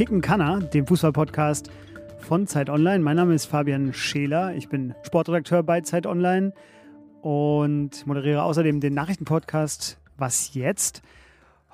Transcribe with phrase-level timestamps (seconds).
[0.00, 1.70] Kicken Kanner, dem Fußballpodcast
[2.20, 3.00] von Zeit Online.
[3.00, 6.54] Mein Name ist Fabian Scheler, ich bin Sportredakteur bei Zeit Online
[7.20, 11.02] und moderiere außerdem den Nachrichtenpodcast Was jetzt?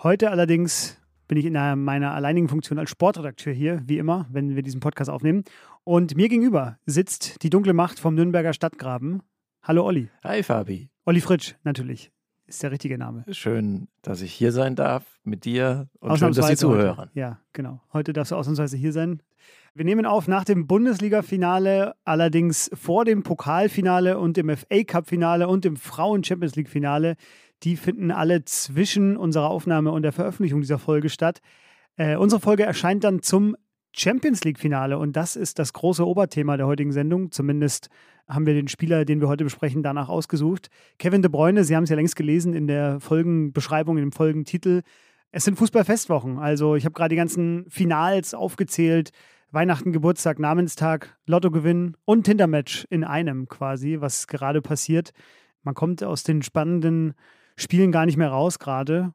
[0.02, 4.64] Heute allerdings bin ich in meiner alleinigen Funktion als Sportredakteur hier, wie immer, wenn wir
[4.64, 5.44] diesen Podcast aufnehmen.
[5.84, 9.22] Und mir gegenüber sitzt die dunkle Macht vom Nürnberger Stadtgraben.
[9.62, 10.10] Hallo Olli.
[10.24, 10.88] Hi Fabi.
[11.04, 12.10] Olli Fritsch, natürlich
[12.46, 13.24] ist der richtige Name.
[13.30, 16.96] Schön, dass ich hier sein darf mit dir und schön, dass Sie zuhören.
[16.96, 17.10] Heute.
[17.14, 17.80] Ja, genau.
[17.92, 19.22] Heute darfst du ausnahmsweise hier sein.
[19.74, 25.76] Wir nehmen auf nach dem Bundesliga-Finale, allerdings vor dem Pokalfinale und dem FA-Cup-Finale und dem
[25.76, 27.16] Frauen-Champions League-Finale.
[27.62, 31.40] Die finden alle zwischen unserer Aufnahme und der Veröffentlichung dieser Folge statt.
[31.96, 33.56] Äh, unsere Folge erscheint dann zum
[33.92, 37.30] Champions League-Finale und das ist das große Oberthema der heutigen Sendung.
[37.30, 37.88] Zumindest
[38.28, 40.68] haben wir den Spieler, den wir heute besprechen, danach ausgesucht.
[40.98, 44.82] Kevin De Bruyne, Sie haben es ja längst gelesen in der Folgenbeschreibung, im Folgentitel.
[45.30, 46.38] Es sind Fußballfestwochen.
[46.38, 49.10] Also ich habe gerade die ganzen Finals aufgezählt.
[49.52, 55.12] Weihnachten, Geburtstag, Namenstag, Lottogewinn und Tindermatch in einem quasi, was gerade passiert.
[55.62, 57.14] Man kommt aus den spannenden
[57.56, 59.14] Spielen gar nicht mehr raus gerade.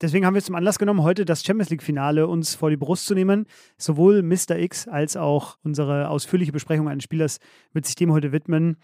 [0.00, 3.14] Deswegen haben wir zum Anlass genommen, heute das Champions League-Finale uns vor die Brust zu
[3.14, 3.46] nehmen.
[3.76, 4.56] Sowohl Mr.
[4.56, 7.40] X als auch unsere ausführliche Besprechung eines Spielers
[7.72, 8.76] wird sich dem heute widmen.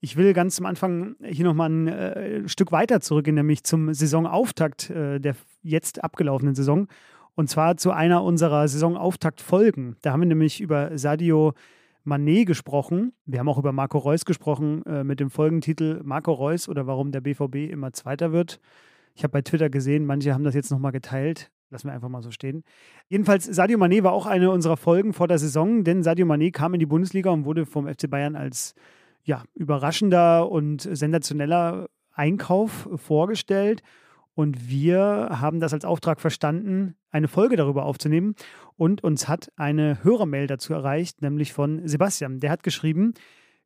[0.00, 4.90] Ich will ganz zum Anfang hier nochmal ein äh, Stück weiter zurückgehen, nämlich zum Saisonauftakt
[4.90, 6.88] äh, der jetzt abgelaufenen Saison.
[7.34, 9.96] Und zwar zu einer unserer Saisonauftakt-Folgen.
[10.02, 11.54] Da haben wir nämlich über Sadio
[12.04, 13.12] Mané gesprochen.
[13.24, 17.12] Wir haben auch über Marco Reus gesprochen äh, mit dem Folgentitel Marco Reus oder warum
[17.12, 18.60] der BVB immer Zweiter wird.
[19.14, 21.50] Ich habe bei Twitter gesehen, manche haben das jetzt nochmal geteilt.
[21.70, 22.64] Lassen wir einfach mal so stehen.
[23.08, 26.74] Jedenfalls, Sadio Mané war auch eine unserer Folgen vor der Saison, denn Sadio Mané kam
[26.74, 28.74] in die Bundesliga und wurde vom FC Bayern als
[29.22, 33.82] ja, überraschender und sensationeller Einkauf vorgestellt.
[34.34, 38.34] Und wir haben das als Auftrag verstanden, eine Folge darüber aufzunehmen.
[38.76, 42.40] Und uns hat eine Hörermail dazu erreicht, nämlich von Sebastian.
[42.40, 43.14] Der hat geschrieben,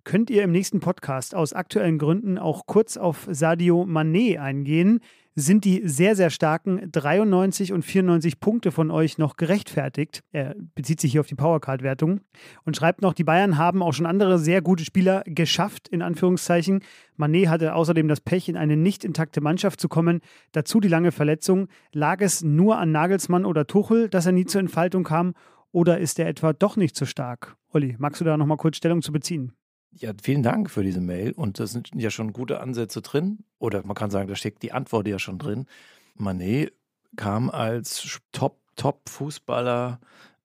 [0.02, 5.00] könnt ihr im nächsten Podcast aus aktuellen Gründen auch kurz auf Sadio Mané eingehen?
[5.36, 10.22] Sind die sehr, sehr starken 93 und 94 Punkte von euch noch gerechtfertigt.
[10.32, 12.20] Er bezieht sich hier auf die Powercard-Wertung
[12.64, 16.80] und schreibt noch, die Bayern haben auch schon andere sehr gute Spieler geschafft, in Anführungszeichen.
[17.16, 20.20] Manet hatte außerdem das Pech, in eine nicht intakte Mannschaft zu kommen.
[20.52, 21.68] Dazu die lange Verletzung.
[21.92, 25.34] Lag es nur an Nagelsmann oder Tuchel, dass er nie zur Entfaltung kam?
[25.72, 27.56] Oder ist er etwa doch nicht so stark?
[27.72, 29.52] Olli, magst du da nochmal kurz Stellung zu beziehen?
[29.96, 31.32] Ja, vielen Dank für diese Mail.
[31.32, 33.44] Und da sind ja schon gute Ansätze drin.
[33.58, 35.66] Oder man kann sagen, da steckt die Antwort ja schon drin.
[36.14, 36.72] Manet
[37.16, 40.00] kam als Top, Top-Fußballer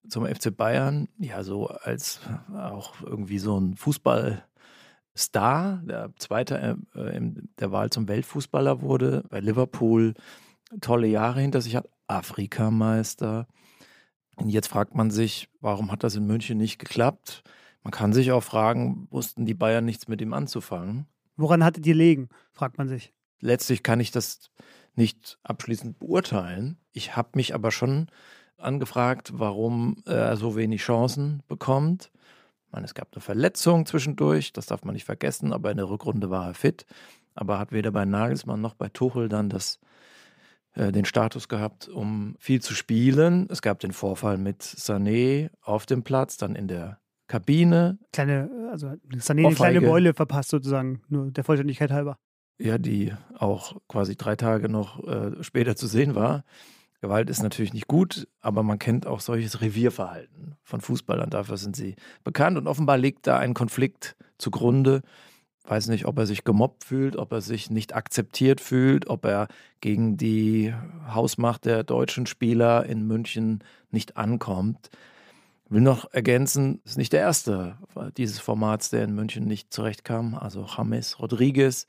[0.08, 2.20] zum FC Bayern, ja, so als
[2.54, 4.42] auch irgendwie so ein Fußballstar,
[5.84, 10.14] der Zweiter äh, in der Wahl zum Weltfußballer wurde, bei Liverpool
[10.82, 13.48] tolle Jahre hinter sich hat, Afrikameister.
[14.36, 17.44] Und jetzt fragt man sich, warum hat das in München nicht geklappt?
[17.84, 21.08] Man kann sich auch fragen, wussten die Bayern nichts mit ihm anzufangen?
[21.38, 23.14] Woran hattet ihr legen, fragt man sich.
[23.40, 24.52] Letztlich kann ich das
[24.96, 26.78] nicht abschließend beurteilen.
[26.92, 28.08] Ich habe mich aber schon
[28.58, 32.12] angefragt, warum er so wenig Chancen bekommt.
[32.66, 35.90] Ich meine, es gab eine Verletzung zwischendurch, das darf man nicht vergessen, aber in der
[35.90, 36.86] Rückrunde war er fit.
[37.34, 39.80] Aber hat weder bei Nagelsmann noch bei Tuchel dann das,
[40.74, 43.48] äh, den Status gehabt, um viel zu spielen.
[43.50, 48.00] Es gab den Vorfall mit Sané auf dem Platz, dann in der Kabine.
[48.12, 52.18] Kleine, also Sané eine kleine Beule verpasst sozusagen, nur der Vollständigkeit halber.
[52.58, 56.44] Ja, die auch quasi drei Tage noch äh, später zu sehen war.
[57.02, 61.30] Gewalt ist natürlich nicht gut, aber man kennt auch solches Revierverhalten von Fußballern.
[61.30, 61.96] Dafür sind sie
[62.26, 65.02] bekannt und offenbar liegt da ein Konflikt zugrunde.
[65.66, 69.48] Weiß nicht, ob er sich gemobbt fühlt, ob er sich nicht akzeptiert fühlt, ob er
[69.82, 70.74] gegen die
[71.14, 74.90] Hausmacht der deutschen Spieler in München nicht ankommt
[75.70, 77.78] will noch ergänzen, ist nicht der erste
[78.18, 80.36] dieses Formats, der in München nicht zurechtkam.
[80.36, 81.88] Also James Rodriguez,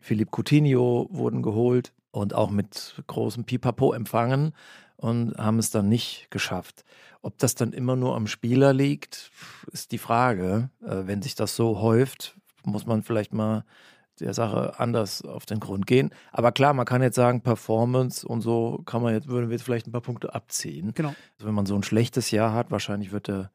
[0.00, 4.52] Philipp Coutinho wurden geholt und auch mit großem Pipapo empfangen
[4.96, 6.84] und haben es dann nicht geschafft.
[7.22, 9.30] Ob das dann immer nur am Spieler liegt,
[9.72, 10.70] ist die Frage.
[10.82, 13.64] Äh, wenn sich das so häuft, muss man vielleicht mal
[14.20, 16.10] der Sache anders auf den Grund gehen.
[16.32, 19.64] Aber klar, man kann jetzt sagen, Performance und so kann man jetzt, würden wir jetzt
[19.64, 20.92] vielleicht ein paar Punkte abziehen.
[20.94, 21.14] Genau.
[21.34, 23.50] Also wenn man so ein schlechtes Jahr hat, wahrscheinlich wird der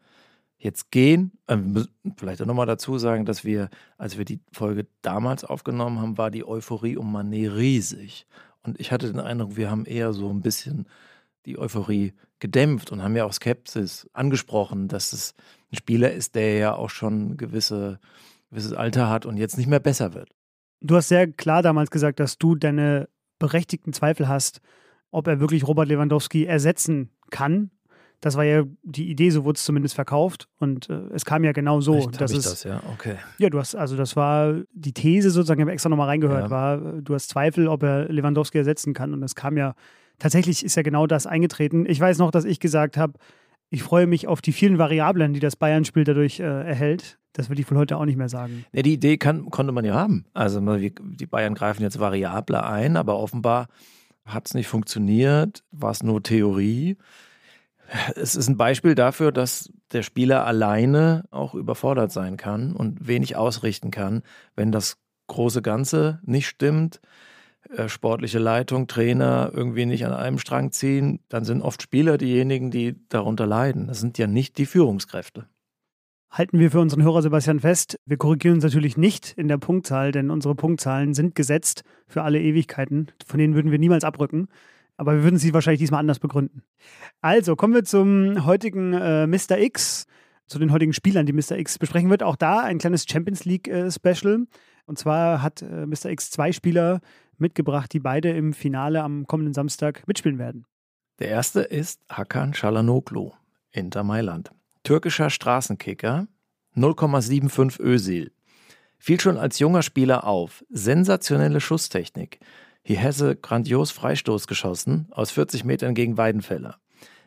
[0.59, 1.31] jetzt gehen.
[1.47, 6.17] Ähm, vielleicht auch nochmal dazu sagen, dass wir, als wir die Folge damals aufgenommen haben,
[6.17, 8.27] war die Euphorie um Manet riesig.
[8.61, 10.85] Und ich hatte den Eindruck, wir haben eher so ein bisschen
[11.45, 15.33] die Euphorie gedämpft und haben ja auch Skepsis angesprochen, dass es
[15.71, 17.99] ein Spieler ist, der ja auch schon gewisse,
[18.49, 20.29] gewisses Alter hat und jetzt nicht mehr besser wird.
[20.81, 24.61] Du hast sehr klar damals gesagt, dass du deine berechtigten Zweifel hast,
[25.11, 27.71] ob er wirklich Robert Lewandowski ersetzen kann.
[28.21, 30.49] Das war ja die Idee, so wurde es zumindest verkauft.
[30.57, 31.95] Und äh, es kam ja genau so.
[31.95, 33.15] Echt, dass ich das, ja, okay.
[33.37, 36.49] Ja, du hast, also das war die These sozusagen, ich habe extra nochmal reingehört, ja.
[36.49, 39.13] war, du hast Zweifel, ob er Lewandowski ersetzen kann.
[39.13, 39.73] Und es kam ja,
[40.17, 41.85] tatsächlich ist ja genau das eingetreten.
[41.85, 43.13] Ich weiß noch, dass ich gesagt habe,
[43.69, 47.18] ich freue mich auf die vielen Variablen, die das Bayern-Spiel dadurch äh, erhält.
[47.33, 48.65] Das würde ich von heute auch nicht mehr sagen.
[48.73, 50.25] Ja, die Idee kann, konnte man ja haben.
[50.33, 53.67] Also die Bayern greifen jetzt Variable ein, aber offenbar
[54.25, 56.97] hat es nicht funktioniert, war es nur Theorie.
[58.15, 63.35] Es ist ein Beispiel dafür, dass der Spieler alleine auch überfordert sein kann und wenig
[63.35, 64.21] ausrichten kann,
[64.55, 64.97] wenn das
[65.27, 67.01] große Ganze nicht stimmt,
[67.69, 72.71] äh, sportliche Leitung, Trainer irgendwie nicht an einem Strang ziehen, dann sind oft Spieler diejenigen,
[72.71, 73.87] die darunter leiden.
[73.87, 75.47] Das sind ja nicht die Führungskräfte.
[76.31, 80.11] Halten wir für unseren Hörer Sebastian fest, wir korrigieren uns natürlich nicht in der Punktzahl,
[80.11, 83.07] denn unsere Punktzahlen sind gesetzt für alle Ewigkeiten.
[83.25, 84.47] Von denen würden wir niemals abrücken.
[84.95, 86.61] Aber wir würden sie wahrscheinlich diesmal anders begründen.
[87.21, 89.57] Also kommen wir zum heutigen äh, Mr.
[89.57, 90.05] X,
[90.45, 91.57] zu den heutigen Spielern, die Mr.
[91.57, 92.21] X besprechen wird.
[92.21, 94.41] Auch da ein kleines Champions League-Special.
[94.41, 94.45] Äh,
[94.85, 96.07] Und zwar hat äh, Mr.
[96.07, 96.99] X zwei Spieler
[97.37, 100.65] mitgebracht, die beide im Finale am kommenden Samstag mitspielen werden.
[101.19, 103.31] Der erste ist Hakan Çalhanoğlu,
[103.71, 104.51] Inter Mailand.
[104.83, 106.27] Türkischer Straßenkicker,
[106.75, 108.31] 0,75 Ösil.
[108.97, 110.63] Fiel schon als junger Spieler auf.
[110.69, 112.39] Sensationelle Schusstechnik.
[112.83, 116.79] Hier Hesse grandios Freistoß geschossen aus 40 Metern gegen Weidenfeller.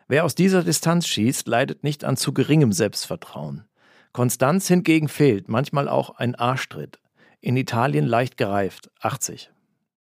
[0.08, 3.64] Wer aus dieser Distanz schießt, leidet nicht an zu geringem Selbstvertrauen.
[4.12, 6.98] Konstanz hingegen fehlt, manchmal auch ein Arschtritt.
[7.40, 9.50] In Italien leicht gereift, 80.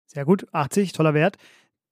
[0.06, 1.36] Sehr gut, 80, toller Wert.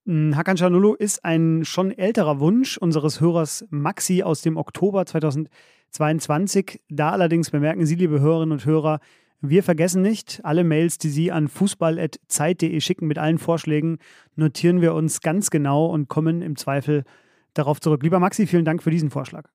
[0.06, 6.80] Hm, Hakan Canulu ist ein schon älterer Wunsch unseres Hörers Maxi aus dem Oktober 2022.
[6.88, 9.00] Da allerdings bemerken Sie, liebe Hörerinnen und Hörer,
[9.40, 13.98] wir vergessen nicht, alle Mails, die Sie an fußball.zeit.de schicken mit allen Vorschlägen,
[14.36, 17.02] notieren wir uns ganz genau und kommen im Zweifel
[17.52, 18.02] darauf zurück.
[18.04, 19.50] Lieber Maxi, vielen Dank für diesen Vorschlag.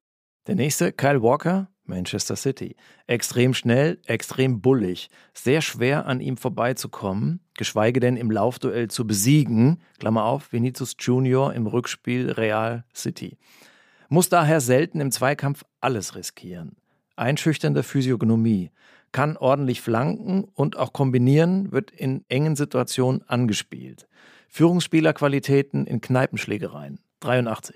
[0.48, 2.76] Der nächste, Kyle Walker, Manchester City.
[3.08, 5.10] Extrem schnell, extrem bullig.
[5.34, 9.82] Sehr schwer an ihm vorbeizukommen, geschweige denn im Laufduell zu besiegen.
[10.00, 13.38] Klammer auf, Vinicius Junior im Rückspiel Real City.
[14.10, 16.76] Muss daher selten im Zweikampf alles riskieren.
[17.16, 18.72] Einschüchternde Physiognomie.
[19.12, 24.08] Kann ordentlich flanken und auch kombinieren, wird in engen Situationen angespielt.
[24.48, 27.00] Führungsspielerqualitäten in Kneipenschlägereien.
[27.22, 27.76] 83.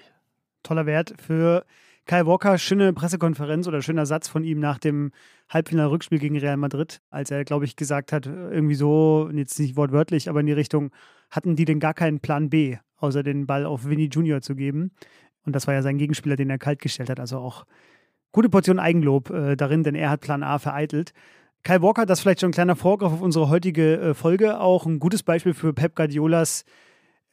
[0.64, 1.66] Toller Wert für
[2.06, 5.12] Kyle Walker, schöne Pressekonferenz oder schöner Satz von ihm nach dem
[5.50, 10.30] Halbfinal-Rückspiel gegen Real Madrid, als er, glaube ich, gesagt hat, irgendwie so, jetzt nicht wortwörtlich,
[10.30, 10.92] aber in die Richtung,
[11.32, 14.92] hatten die denn gar keinen Plan B, außer den Ball auf Vinny Junior zu geben.
[15.46, 17.20] Und das war ja sein Gegenspieler, den er kaltgestellt hat.
[17.20, 17.66] Also auch
[18.32, 21.12] gute Portion Eigenlob äh, darin, denn er hat Plan A vereitelt.
[21.64, 24.86] Kyle Walker, das ist vielleicht schon ein kleiner Vorgriff auf unsere heutige äh, Folge, auch
[24.86, 26.66] ein gutes Beispiel für Pep Guardiolas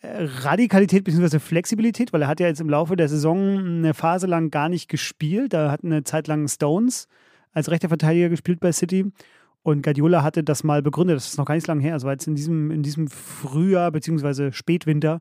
[0.02, 1.38] Radikalität bzw.
[1.38, 4.88] Flexibilität, weil er hat ja jetzt im Laufe der Saison eine Phase lang gar nicht
[4.88, 5.52] gespielt.
[5.52, 7.08] Da hat eine Zeit lang Stones
[7.52, 9.12] als rechter Verteidiger gespielt bei City.
[9.62, 12.06] Und Guardiola hatte das mal begründet, das ist noch gar nicht so lange her, also
[12.06, 14.50] war jetzt in diesem, in diesem Frühjahr bzw.
[14.50, 15.20] Spätwinter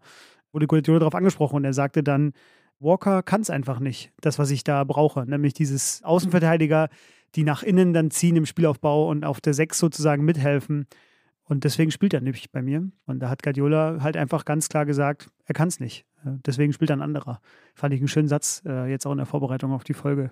[0.52, 2.34] wurde Guardiola darauf angesprochen und er sagte dann,
[2.80, 6.90] Walker kann es einfach nicht, das, was ich da brauche, nämlich dieses Außenverteidiger,
[7.36, 10.88] die nach innen dann ziehen im Spielaufbau und auf der Sechs sozusagen mithelfen.
[11.52, 12.90] Und deswegen spielt er nämlich bei mir.
[13.08, 16.06] Und da hat Guardiola halt einfach ganz klar gesagt, er kann es nicht.
[16.24, 17.42] Deswegen spielt er ein anderer.
[17.76, 20.32] Fand ich einen schönen Satz, äh, jetzt auch in der Vorbereitung auf die Folge.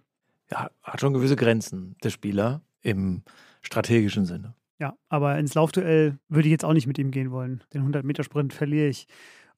[0.50, 3.24] Ja, hat schon gewisse Grenzen, der Spieler, im
[3.62, 4.56] strategischen Sinne.
[4.80, 7.66] Ja, aber ins Laufduell würde ich jetzt auch nicht mit ihm gehen wollen.
[7.74, 9.06] Den 100-Meter-Sprint verliere ich.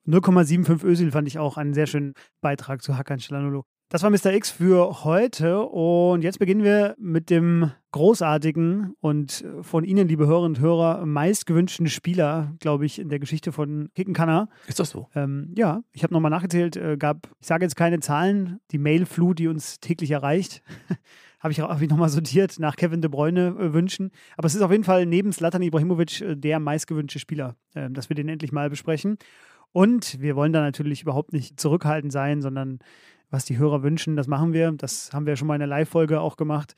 [0.08, 3.66] 0,75 Ösil fand ich auch einen sehr schönen Beitrag zu Hakan Çalhanoğlu.
[3.92, 4.32] Das war Mr.
[4.32, 10.56] X für heute und jetzt beginnen wir mit dem großartigen und von Ihnen, liebe Hörerinnen
[10.56, 14.48] und Hörer, meistgewünschten Spieler, glaube ich, in der Geschichte von Kicken Kanner.
[14.66, 15.10] Ist das so?
[15.14, 19.40] Ähm, ja, ich habe nochmal nachgezählt, äh, gab, ich sage jetzt keine Zahlen, die Mailflut,
[19.40, 20.64] die uns täglich erreicht.
[21.42, 24.12] habe ich, hab ich nochmal sortiert nach Kevin De Bruyne äh, wünschen.
[24.38, 28.08] Aber es ist auf jeden Fall neben Slatan Ibrahimovic äh, der meistgewünschte Spieler, äh, dass
[28.08, 29.18] wir den endlich mal besprechen.
[29.74, 32.80] Und wir wollen da natürlich überhaupt nicht zurückhaltend sein, sondern
[33.32, 34.72] was die Hörer wünschen, das machen wir.
[34.74, 36.76] Das haben wir schon mal in der Live-Folge auch gemacht.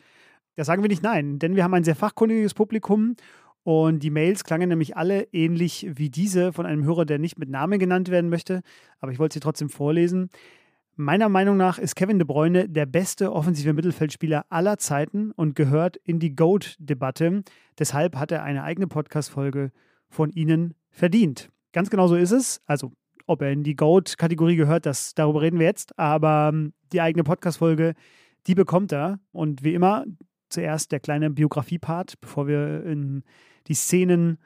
[0.56, 3.16] Da sagen wir nicht nein, denn wir haben ein sehr fachkundiges Publikum
[3.64, 7.50] und die Mails klangen nämlich alle ähnlich wie diese von einem Hörer, der nicht mit
[7.50, 8.62] Namen genannt werden möchte,
[9.00, 10.30] aber ich wollte sie trotzdem vorlesen.
[10.96, 15.98] Meiner Meinung nach ist Kevin De Bruyne der beste offensive Mittelfeldspieler aller Zeiten und gehört
[15.98, 17.44] in die GOAT-Debatte.
[17.80, 19.72] Deshalb hat er eine eigene Podcast-Folge
[20.08, 21.50] von Ihnen verdient.
[21.72, 22.62] Ganz genau so ist es.
[22.68, 22.92] Also,
[23.26, 25.98] ob er in die GOAT-Kategorie gehört, das, darüber reden wir jetzt.
[25.98, 27.94] Aber ähm, die eigene Podcast-Folge,
[28.48, 29.20] die bekommt er.
[29.32, 30.06] Und wie immer,
[30.50, 33.24] zuerst der kleine Biografie-Part, bevor wir in
[33.68, 34.38] die Szenen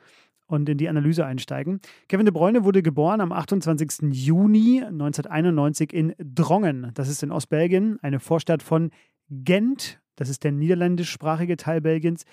[0.47, 1.81] und in die Analyse einsteigen.
[2.07, 4.13] Kevin De Bruyne wurde geboren am 28.
[4.13, 6.91] Juni 1991 in Drongen.
[6.93, 8.91] Das ist in Ostbelgien, eine Vorstadt von
[9.29, 9.99] Gent.
[10.15, 12.23] Das ist der niederländischsprachige Teil Belgiens.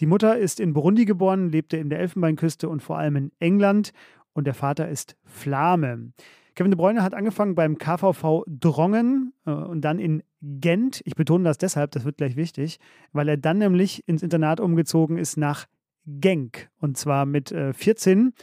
[0.00, 3.92] Die Mutter ist in Burundi geboren, lebte in der Elfenbeinküste und vor allem in England.
[4.34, 6.12] Und der Vater ist Flame.
[6.54, 11.00] Kevin De Bruyne hat angefangen beim KVV Drongen äh, und dann in Gent.
[11.04, 12.78] Ich betone das deshalb, das wird gleich wichtig,
[13.12, 15.66] weil er dann nämlich ins Internat umgezogen ist nach
[16.06, 18.34] Genk und zwar mit äh, 14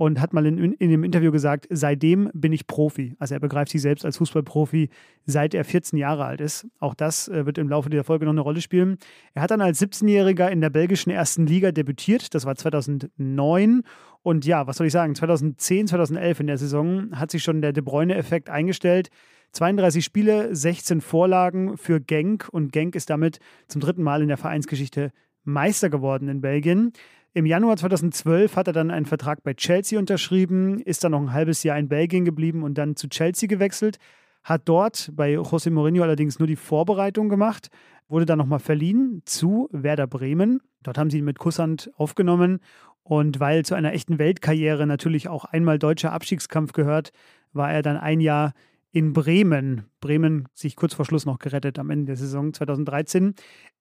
[0.00, 3.14] und hat mal in, in dem Interview gesagt, seitdem bin ich Profi.
[3.18, 4.88] Also er begreift sich selbst als Fußballprofi,
[5.26, 6.66] seit er 14 Jahre alt ist.
[6.78, 8.96] Auch das äh, wird im Laufe dieser Folge noch eine Rolle spielen.
[9.34, 12.34] Er hat dann als 17-Jähriger in der belgischen ersten Liga debütiert.
[12.34, 13.82] Das war 2009.
[14.22, 15.14] Und ja, was soll ich sagen?
[15.14, 19.10] 2010, 2011 in der Saison hat sich schon der De Bruyne-Effekt eingestellt.
[19.52, 23.38] 32 Spiele, 16 Vorlagen für Genk und Genk ist damit
[23.68, 25.12] zum dritten Mal in der Vereinsgeschichte
[25.44, 26.92] Meister geworden in Belgien.
[27.32, 31.32] Im Januar 2012 hat er dann einen Vertrag bei Chelsea unterschrieben, ist dann noch ein
[31.32, 33.98] halbes Jahr in Belgien geblieben und dann zu Chelsea gewechselt.
[34.42, 37.68] Hat dort bei José Mourinho allerdings nur die Vorbereitung gemacht,
[38.08, 40.60] wurde dann nochmal verliehen zu Werder Bremen.
[40.82, 42.58] Dort haben sie ihn mit Kusshand aufgenommen.
[43.04, 47.12] Und weil zu einer echten Weltkarriere natürlich auch einmal deutscher Abstiegskampf gehört,
[47.52, 48.54] war er dann ein Jahr
[48.92, 49.84] in Bremen.
[50.00, 53.34] Bremen sich kurz vor Schluss noch gerettet am Ende der Saison 2013.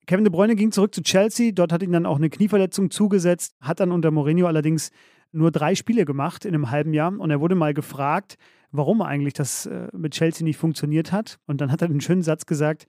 [0.06, 1.52] Kevin De Bruyne ging zurück zu Chelsea.
[1.52, 4.92] Dort hat ihn dann auch eine Knieverletzung zugesetzt, hat dann unter Mourinho allerdings
[5.32, 7.18] nur drei Spiele gemacht in einem halben Jahr.
[7.18, 8.38] Und er wurde mal gefragt,
[8.72, 11.40] warum eigentlich das äh, mit Chelsea nicht funktioniert hat.
[11.46, 12.88] Und dann hat er den schönen Satz gesagt,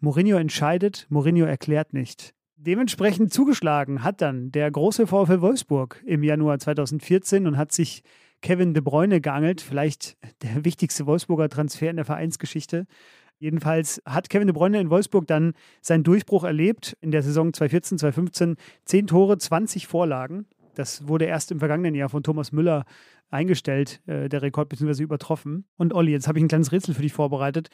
[0.00, 2.34] Mourinho entscheidet, Mourinho erklärt nicht.
[2.56, 8.02] Dementsprechend zugeschlagen hat dann der große VfL Wolfsburg im Januar 2014 und hat sich
[8.42, 12.86] Kevin De Bruyne geangelt, vielleicht der wichtigste Wolfsburger Transfer in der Vereinsgeschichte.
[13.38, 17.98] Jedenfalls hat Kevin De Bruyne in Wolfsburg dann seinen Durchbruch erlebt in der Saison 2014,
[17.98, 18.56] 2015.
[18.84, 20.46] Zehn Tore, 20 Vorlagen.
[20.74, 22.84] Das wurde erst im vergangenen Jahr von Thomas Müller
[23.30, 25.02] eingestellt, äh, der Rekord bzw.
[25.02, 25.64] übertroffen.
[25.76, 27.68] Und Olli, jetzt habe ich ein kleines Rätsel für dich vorbereitet.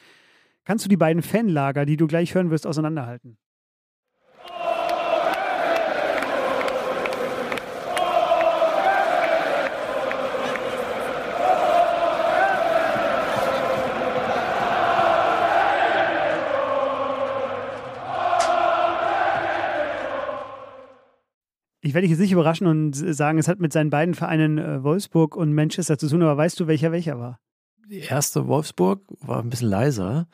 [0.63, 3.37] Kannst du die beiden Fanlager, die du gleich hören wirst, auseinanderhalten?
[21.87, 24.83] Ich werde dich jetzt nicht überraschen und sagen, es hat mit seinen beiden Vereinen äh,
[24.83, 27.39] Wolfsburg und Manchester zu tun, aber weißt du, welcher welcher war?
[27.89, 30.27] Die erste Wolfsburg war ein bisschen leiser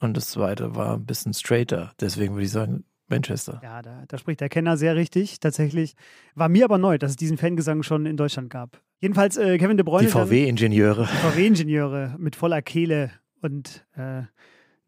[0.00, 1.92] und das zweite war ein bisschen straighter.
[2.00, 3.60] Deswegen würde ich sagen, Manchester.
[3.62, 5.38] Ja, da, da, spricht der Kenner sehr richtig.
[5.38, 5.94] Tatsächlich
[6.34, 8.82] war mir aber neu, dass es diesen Fangesang schon in Deutschland gab.
[8.98, 10.06] Jedenfalls äh, Kevin De Bruyne.
[10.06, 11.06] Die VW-Ingenieure.
[11.06, 14.22] VW-Ingenieure mit voller Kehle und äh,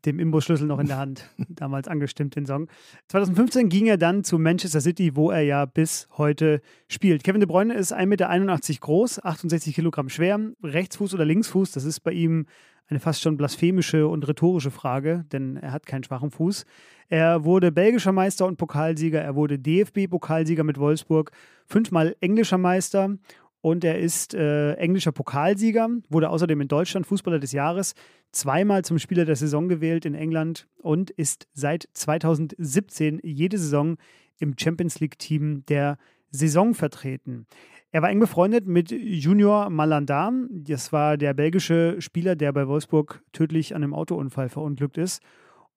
[0.07, 2.69] dem Imbusschlüssel noch in der Hand, damals angestimmt den Song.
[3.09, 7.25] 2015 ging er dann zu Manchester City, wo er ja bis heute spielt.
[7.25, 12.01] Kevin De Bruyne ist 1,81 Meter groß, 68 Kilogramm schwer, Rechtsfuß oder Linksfuß, das ist
[12.01, 12.47] bei ihm
[12.91, 16.65] eine fast schon blasphemische und rhetorische Frage, denn er hat keinen schwachen Fuß.
[17.09, 21.31] Er wurde belgischer Meister und Pokalsieger, er wurde DFB-Pokalsieger mit Wolfsburg,
[21.67, 23.17] fünfmal englischer Meister
[23.61, 27.95] und er ist äh, englischer Pokalsieger, wurde außerdem in Deutschland Fußballer des Jahres,
[28.33, 33.97] zweimal zum Spieler der Saison gewählt in England und ist seit 2017 jede Saison
[34.39, 35.99] im Champions League-Team der
[36.31, 37.47] Saison vertreten.
[37.93, 40.33] Er war eng befreundet mit Junior Malandar.
[40.49, 45.23] Das war der belgische Spieler, der bei Wolfsburg tödlich an einem Autounfall verunglückt ist.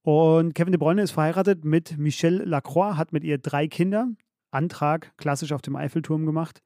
[0.04, 4.10] Und Kevin De Bruyne ist verheiratet mit Michelle Lacroix, hat mit ihr drei Kinder.
[4.52, 6.62] Antrag klassisch auf dem Eiffelturm gemacht.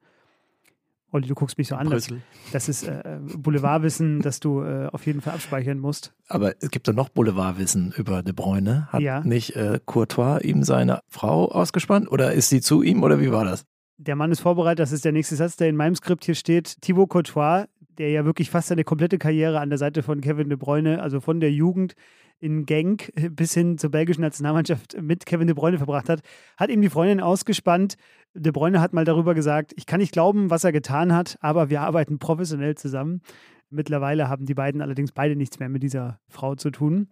[1.10, 1.88] Olli, du guckst mich so an.
[1.88, 2.08] Das,
[2.52, 6.12] das ist äh, Boulevardwissen, das du äh, auf jeden Fall abspeichern musst.
[6.28, 8.88] Aber es gibt doch noch Boulevardwissen über De Bruyne.
[8.92, 9.20] Hat ja.
[9.20, 13.44] nicht äh, Courtois ihm seine Frau ausgespannt oder ist sie zu ihm oder wie war
[13.44, 13.64] das?
[13.96, 16.80] Der Mann ist vorbereitet, das ist der nächste Satz, der in meinem Skript hier steht.
[16.82, 17.64] Thibaut Courtois,
[17.96, 21.20] der ja wirklich fast seine komplette Karriere an der Seite von Kevin De Bruyne, also
[21.20, 21.94] von der Jugend
[22.40, 26.20] in Genk bis hin zur belgischen Nationalmannschaft mit Kevin De Bruyne verbracht hat,
[26.56, 27.96] hat ihm die Freundin ausgespannt.
[28.34, 31.70] De Bruyne hat mal darüber gesagt, ich kann nicht glauben, was er getan hat, aber
[31.70, 33.22] wir arbeiten professionell zusammen.
[33.70, 37.08] Mittlerweile haben die beiden allerdings beide nichts mehr mit dieser Frau zu tun.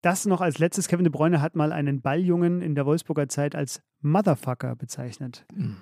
[0.00, 0.86] Das noch als letztes.
[0.86, 5.44] Kevin De Bruyne hat mal einen Balljungen in der Wolfsburger Zeit als Motherfucker bezeichnet.
[5.52, 5.76] Mhm.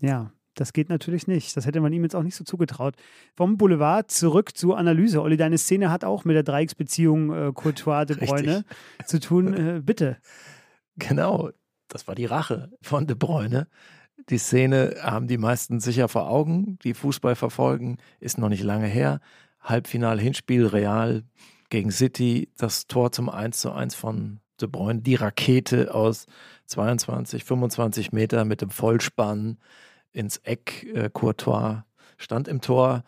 [0.00, 1.56] Ja, Das geht natürlich nicht.
[1.56, 2.94] Das hätte man ihm jetzt auch nicht so zugetraut.
[3.34, 5.22] Vom Boulevard zurück zur Analyse.
[5.22, 8.64] Olli, deine Szene hat auch mit der Dreiecksbeziehung äh, Courtois de Bruyne
[9.06, 9.54] zu tun.
[9.62, 10.16] Äh, bitte.
[10.96, 11.50] Genau,
[11.88, 13.68] das war die Rache von de Bruyne.
[14.28, 18.86] Die Szene haben die meisten sicher vor Augen, die Fußball verfolgen, ist noch nicht lange
[18.86, 19.20] her.
[19.60, 21.24] Halbfinal-Hinspiel Real
[21.70, 26.26] gegen City, das Tor zum 1 zu 1 von De Bruyne, die Rakete aus
[26.66, 29.58] 22, 25 Meter mit dem Vollspann
[30.12, 30.86] ins Eck.
[30.94, 31.82] Äh, Courtois
[32.16, 33.04] stand im Tor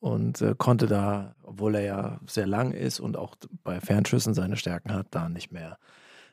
[0.00, 4.56] und äh, konnte da, obwohl er ja sehr lang ist und auch bei Fernschüssen seine
[4.56, 5.78] Stärken hat, da nicht mehr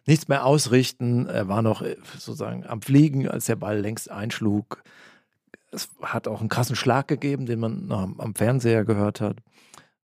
[0.06, 1.28] nichts mehr ausrichten.
[1.28, 4.84] Er war noch äh, sozusagen am Fliegen, als der Ball längst einschlug.
[5.72, 9.38] Es hat auch einen krassen Schlag gegeben, den man noch am Fernseher gehört hat.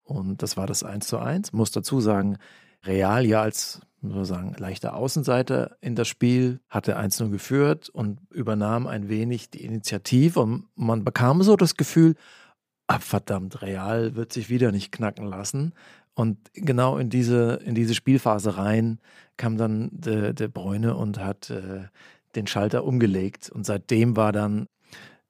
[0.03, 1.51] Und das war das 1 zu 1.
[1.51, 2.37] Muss dazu sagen,
[2.85, 9.09] Real ja als sozusagen leichter Außenseiter in das Spiel, hatte 1-0 geführt und übernahm ein
[9.09, 10.39] wenig die Initiative.
[10.39, 12.15] Und man bekam so das Gefühl,
[12.87, 15.73] ah, verdammt, Real wird sich wieder nicht knacken lassen.
[16.13, 18.99] Und genau in diese, in diese Spielphase rein
[19.35, 21.83] kam dann der de Bräune und hat äh,
[22.35, 23.49] den Schalter umgelegt.
[23.49, 24.67] Und seitdem war dann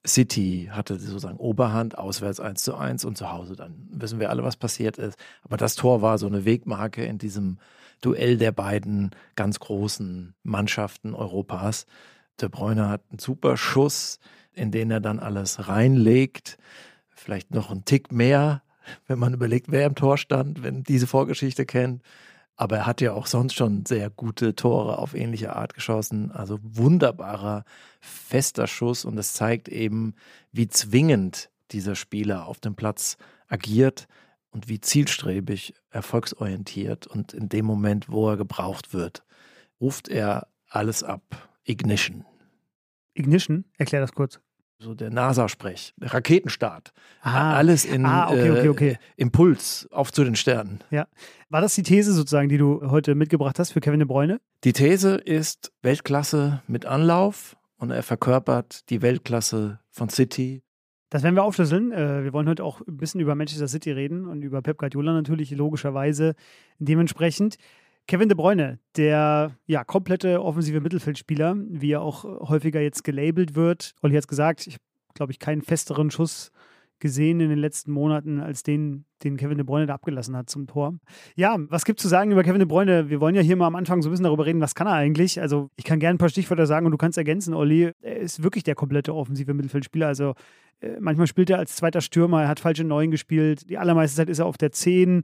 [0.05, 4.43] City hatte sozusagen Oberhand, auswärts 1 zu 1 und zu Hause dann wissen wir alle,
[4.43, 5.17] was passiert ist.
[5.43, 7.57] Aber das Tor war so eine Wegmarke in diesem
[8.01, 11.85] Duell der beiden ganz großen Mannschaften Europas.
[12.39, 14.19] De Bruyne hat einen super Schuss,
[14.53, 16.57] in den er dann alles reinlegt.
[17.09, 18.61] Vielleicht noch einen Tick mehr,
[19.07, 22.03] wenn man überlegt, wer im Tor stand, wenn diese Vorgeschichte kennt.
[22.55, 26.31] Aber er hat ja auch sonst schon sehr gute Tore auf ähnliche Art geschossen.
[26.31, 27.65] Also wunderbarer,
[28.01, 29.05] fester Schuss.
[29.05, 30.15] Und es zeigt eben,
[30.51, 34.07] wie zwingend dieser Spieler auf dem Platz agiert
[34.57, 37.05] und wie zielstrebig, erfolgsorientiert.
[37.05, 39.23] Und in dem Moment, wo er gebraucht wird,
[39.79, 41.21] ruft er alles ab.
[41.63, 42.25] Ignition.
[43.13, 43.65] Ignition?
[43.77, 44.39] Erklär das kurz
[44.79, 46.91] so der NASA-Sprech, Raketenstart.
[47.21, 48.89] Ah, alles in ah, okay, okay, okay.
[48.89, 50.83] Äh, Impuls auf zu den Sternen.
[50.91, 51.07] Ja.
[51.49, 54.39] War das die These sozusagen, die du heute mitgebracht hast für Kevin de Bruyne?
[54.63, 60.61] Die These ist Weltklasse mit Anlauf und er verkörpert die Weltklasse von City.
[61.09, 61.91] Das werden wir aufschlüsseln.
[61.91, 65.13] Äh, wir wollen heute auch ein bisschen über Manchester City reden und über Pep Guardiola
[65.13, 66.35] natürlich logischerweise
[66.79, 67.57] dementsprechend.
[68.07, 73.93] Kevin de Bruyne, der ja komplette offensive Mittelfeldspieler, wie er auch häufiger jetzt gelabelt wird.
[74.01, 74.77] Olli hat es gesagt, ich
[75.13, 76.51] glaube ich keinen festeren Schuss
[76.99, 80.67] gesehen in den letzten Monaten als den, den Kevin de Bruyne da abgelassen hat zum
[80.67, 80.97] Tor.
[81.35, 83.09] Ja, was gibt es zu sagen über Kevin de Bruyne?
[83.09, 84.93] Wir wollen ja hier mal am Anfang so ein bisschen darüber reden, was kann er
[84.93, 85.39] eigentlich?
[85.41, 87.91] Also ich kann gerne ein paar Stichwörter sagen und du kannst ergänzen, Olli.
[88.01, 90.07] Er ist wirklich der komplette offensive Mittelfeldspieler.
[90.07, 90.33] Also
[90.79, 93.69] äh, manchmal spielt er als zweiter Stürmer, er hat falsche Neuen gespielt.
[93.69, 95.23] Die allermeiste Zeit ist er auf der 10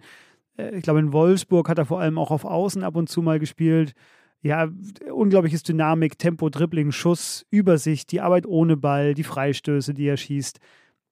[0.58, 3.22] äh, ich glaube, in Wolfsburg hat er vor allem auch auf Außen ab und zu
[3.22, 3.94] mal gespielt.
[4.42, 4.68] Ja,
[5.12, 10.60] unglaubliches Dynamik, Tempo, Dribbling, Schuss, Übersicht, die Arbeit ohne Ball, die Freistöße, die er schießt.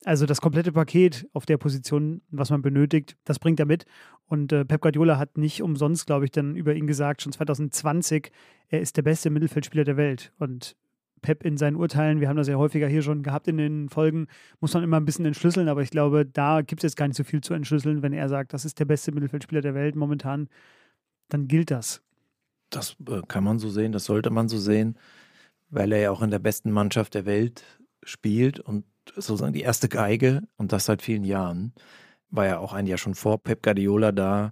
[0.03, 3.85] Also das komplette Paket auf der Position, was man benötigt, das bringt er mit.
[4.25, 8.31] Und äh, Pep Guardiola hat nicht umsonst, glaube ich, dann über ihn gesagt, schon 2020,
[8.69, 10.33] er ist der beste Mittelfeldspieler der Welt.
[10.39, 10.75] Und
[11.21, 14.27] Pep in seinen Urteilen, wir haben das ja häufiger hier schon gehabt in den Folgen,
[14.59, 17.17] muss man immer ein bisschen entschlüsseln, aber ich glaube, da gibt es jetzt gar nicht
[17.17, 18.01] so viel zu entschlüsseln.
[18.01, 20.49] Wenn er sagt, das ist der beste Mittelfeldspieler der Welt momentan,
[21.29, 22.01] dann gilt das.
[22.71, 24.97] Das äh, kann man so sehen, das sollte man so sehen,
[25.69, 27.63] weil er ja auch in der besten Mannschaft der Welt
[28.03, 28.85] spielt und
[29.15, 31.73] sozusagen die erste Geige und das seit vielen Jahren.
[32.29, 34.51] War ja auch ein Jahr schon vor Pep Guardiola da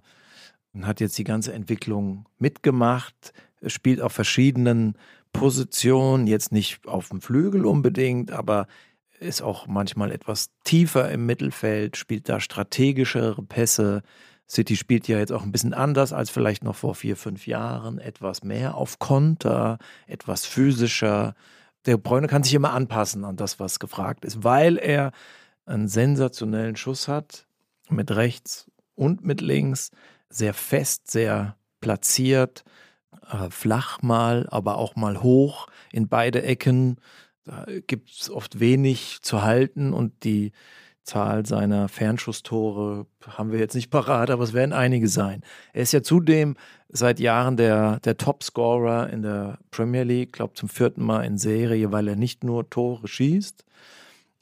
[0.72, 3.32] und hat jetzt die ganze Entwicklung mitgemacht,
[3.66, 4.94] spielt auf verschiedenen
[5.32, 8.66] Position, jetzt nicht auf dem Flügel unbedingt, aber
[9.20, 14.02] ist auch manchmal etwas tiefer im Mittelfeld, spielt da strategischere Pässe.
[14.48, 17.98] City spielt ja jetzt auch ein bisschen anders als vielleicht noch vor vier, fünf Jahren,
[17.98, 21.34] etwas mehr auf Konter, etwas physischer.
[21.86, 25.12] Der Bräune kann sich immer anpassen an das, was gefragt ist, weil er
[25.66, 27.46] einen sensationellen Schuss hat,
[27.88, 29.90] mit rechts und mit links,
[30.28, 32.64] sehr fest, sehr platziert
[33.30, 36.96] äh, flach mal, aber auch mal hoch in beide Ecken.
[37.44, 40.52] Da gibt es oft wenig zu halten und die
[41.04, 45.42] Zahl seiner Fernschusstore haben wir jetzt nicht parat, aber es werden einige sein.
[45.72, 46.56] Er ist ja zudem
[46.88, 51.90] seit Jahren der, der Topscorer in der Premier League, glaube zum vierten Mal in Serie,
[51.92, 53.64] weil er nicht nur Tore schießt,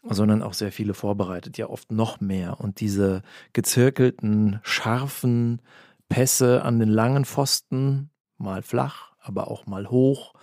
[0.04, 2.60] sondern auch sehr viele vorbereitet, ja oft noch mehr.
[2.60, 5.62] Und diese gezirkelten, scharfen
[6.08, 10.34] Pässe an den langen Pfosten, mal flach, aber auch mal hoch,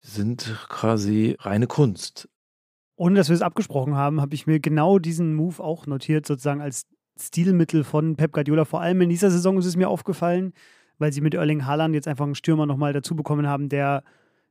[0.00, 2.28] sind quasi reine Kunst.
[3.00, 6.60] Ohne dass wir es abgesprochen haben, habe ich mir genau diesen Move auch notiert, sozusagen
[6.60, 6.84] als
[7.18, 8.66] Stilmittel von Pep Guardiola.
[8.66, 10.52] Vor allem in dieser Saison ist es mir aufgefallen,
[10.98, 14.04] weil sie mit Erling Haaland jetzt einfach einen Stürmer nochmal dazu bekommen haben, der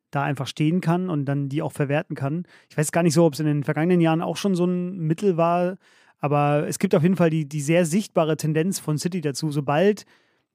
[0.10, 2.48] da einfach stehen kann und dann die auch verwerten kann.
[2.72, 4.98] Ich weiß gar nicht so, ob es in den vergangenen Jahren auch schon so ein
[4.98, 5.78] Mittel war,
[6.18, 10.06] aber es gibt auf jeden Fall die, die sehr sichtbare Tendenz von City dazu, sobald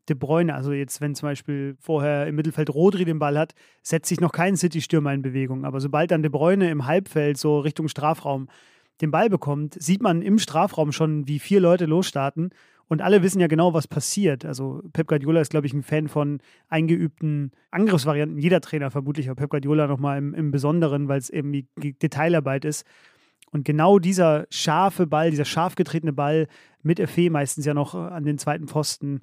[0.08, 4.08] De Bruyne, also jetzt, wenn zum Beispiel vorher im Mittelfeld Rodri den Ball hat, setzt
[4.08, 5.64] sich noch kein City-Stürmer in Bewegung.
[5.64, 8.48] Aber sobald dann De Bruyne im Halbfeld so Richtung Strafraum
[9.00, 12.50] den Ball bekommt, sieht man im Strafraum schon, wie vier Leute losstarten.
[12.86, 14.44] Und alle wissen ja genau, was passiert.
[14.44, 18.38] Also Pep Guardiola ist, glaube ich, ein Fan von eingeübten Angriffsvarianten.
[18.38, 22.84] Jeder Trainer vermutlich, aber Pep Guardiola nochmal im, im Besonderen, weil es irgendwie Detailarbeit ist.
[23.50, 26.48] Und genau dieser scharfe Ball, dieser scharf getretene Ball
[26.82, 29.20] mit Effe meistens ja noch an den zweiten Pfosten,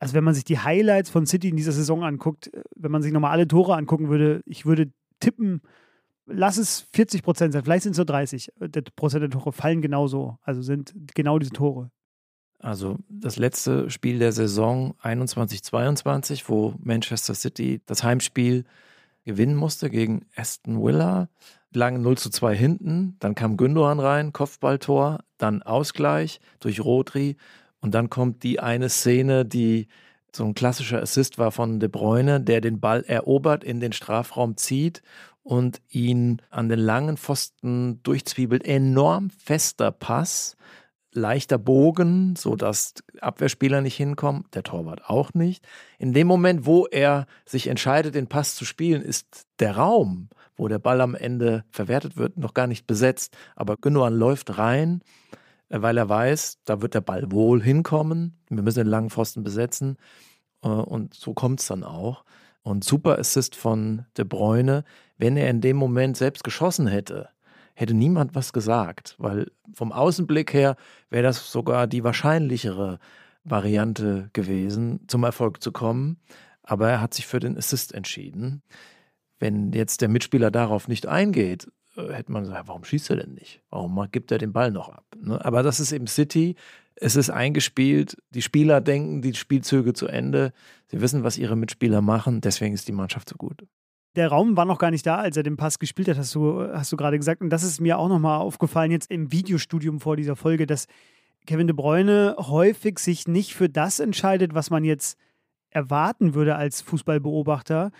[0.00, 3.12] also wenn man sich die Highlights von City in dieser Saison anguckt, wenn man sich
[3.12, 5.62] nochmal alle Tore angucken würde, ich würde tippen,
[6.26, 8.52] lass es 40 Prozent sein, vielleicht sind es nur 30
[8.96, 11.90] Prozent der Tore fallen genauso, also sind genau diese Tore.
[12.58, 18.64] Also das letzte Spiel der Saison 21-22, wo Manchester City das Heimspiel
[19.24, 21.28] gewinnen musste gegen Aston Villa,
[21.74, 27.36] lagen 0 zu 2 hinten, dann kam Gündogan rein, Kopfballtor, dann Ausgleich durch Rodri
[27.82, 29.88] und dann kommt die eine Szene, die
[30.34, 34.56] so ein klassischer Assist war von De Bruyne, der den Ball erobert, in den Strafraum
[34.56, 35.02] zieht
[35.42, 38.64] und ihn an den langen Pfosten durchzwiebelt.
[38.64, 40.56] Enorm fester Pass,
[41.12, 45.66] leichter Bogen, sodass Abwehrspieler nicht hinkommen, der Torwart auch nicht.
[45.98, 50.68] In dem Moment, wo er sich entscheidet, den Pass zu spielen, ist der Raum, wo
[50.68, 53.36] der Ball am Ende verwertet wird, noch gar nicht besetzt.
[53.56, 55.02] Aber Gündogan läuft rein
[55.80, 58.38] weil er weiß, da wird der Ball wohl hinkommen.
[58.50, 59.96] Wir müssen den langen Pfosten besetzen.
[60.62, 62.24] Äh, und so kommt es dann auch.
[62.62, 64.84] Und super Assist von De Bruyne.
[65.16, 67.30] Wenn er in dem Moment selbst geschossen hätte,
[67.74, 70.76] hätte niemand was gesagt, weil vom Außenblick her
[71.10, 72.98] wäre das sogar die wahrscheinlichere
[73.44, 76.18] Variante gewesen, zum Erfolg zu kommen.
[76.62, 78.62] Aber er hat sich für den Assist entschieden.
[79.40, 83.62] Wenn jetzt der Mitspieler darauf nicht eingeht, hätte man gesagt, warum schießt er denn nicht?
[83.70, 85.04] Warum gibt er den Ball noch ab?
[85.20, 85.42] Ne?
[85.44, 86.56] Aber das ist eben City.
[86.94, 88.16] Es ist eingespielt.
[88.30, 90.52] Die Spieler denken die Spielzüge zu Ende.
[90.86, 92.40] Sie wissen, was ihre Mitspieler machen.
[92.40, 93.66] Deswegen ist die Mannschaft so gut.
[94.14, 96.60] Der Raum war noch gar nicht da, als er den Pass gespielt hat, hast du,
[96.60, 97.40] hast du gerade gesagt.
[97.40, 100.86] Und das ist mir auch nochmal aufgefallen jetzt im Videostudium vor dieser Folge, dass
[101.46, 105.18] Kevin de Bruyne häufig sich nicht für das entscheidet, was man jetzt
[105.70, 107.90] erwarten würde als Fußballbeobachter,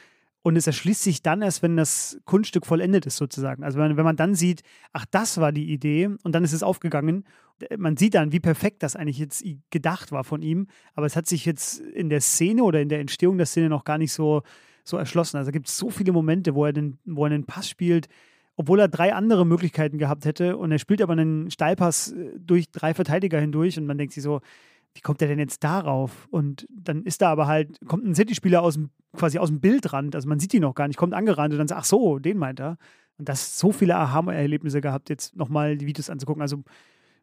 [0.43, 3.63] und es erschließt sich dann erst, wenn das Kunststück vollendet ist, sozusagen.
[3.63, 6.65] Also wenn, wenn man dann sieht, ach, das war die Idee und dann ist es
[6.65, 7.25] aufgegangen.
[7.77, 10.67] Man sieht dann, wie perfekt das eigentlich jetzt gedacht war von ihm.
[10.95, 13.85] Aber es hat sich jetzt in der Szene oder in der Entstehung der Szene noch
[13.85, 14.43] gar nicht so,
[14.83, 15.37] so erschlossen.
[15.37, 18.09] Also gibt es so viele Momente, wo er, den, wo er einen Pass spielt,
[18.57, 20.57] obwohl er drei andere Möglichkeiten gehabt hätte.
[20.57, 24.25] Und er spielt aber einen Steilpass äh, durch drei Verteidiger hindurch und man denkt sich
[24.25, 24.41] so,
[24.95, 26.29] wie kommt er denn jetzt darauf?
[26.31, 30.15] Und dann ist da aber halt, kommt ein City-Spieler aus dem, quasi aus dem Bildrand,
[30.15, 32.39] also man sieht ihn noch gar nicht, kommt angerannt und dann sagt, ach so, den
[32.39, 32.79] meint er.
[33.19, 36.43] Und das so viele Aha-Erlebnisse gehabt, jetzt nochmal die Videos anzugucken.
[36.43, 36.63] Also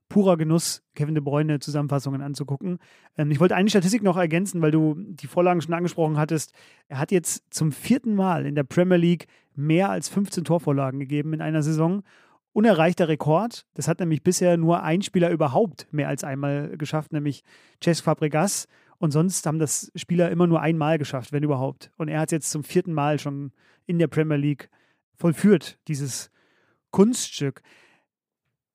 [0.10, 2.79] purer Genuss, Kevin de Bruyne Zusammenfassungen anzugucken.
[3.17, 6.53] Ähm, ich wollte eine Statistik noch ergänzen, weil du die Vorlagen schon angesprochen hattest.
[6.88, 11.34] Er hat jetzt zum vierten Mal in der Premier League mehr als 15 Torvorlagen gegeben
[11.34, 12.03] in einer Saison
[12.53, 13.65] unerreichter Rekord.
[13.73, 17.43] Das hat nämlich bisher nur ein Spieler überhaupt mehr als einmal geschafft, nämlich
[17.83, 18.67] Cesc Fabregas.
[18.97, 21.91] Und sonst haben das Spieler immer nur einmal geschafft, wenn überhaupt.
[21.97, 23.51] Und er hat jetzt zum vierten Mal schon
[23.85, 24.69] in der Premier League
[25.15, 26.31] vollführt, dieses
[26.91, 27.62] Kunststück.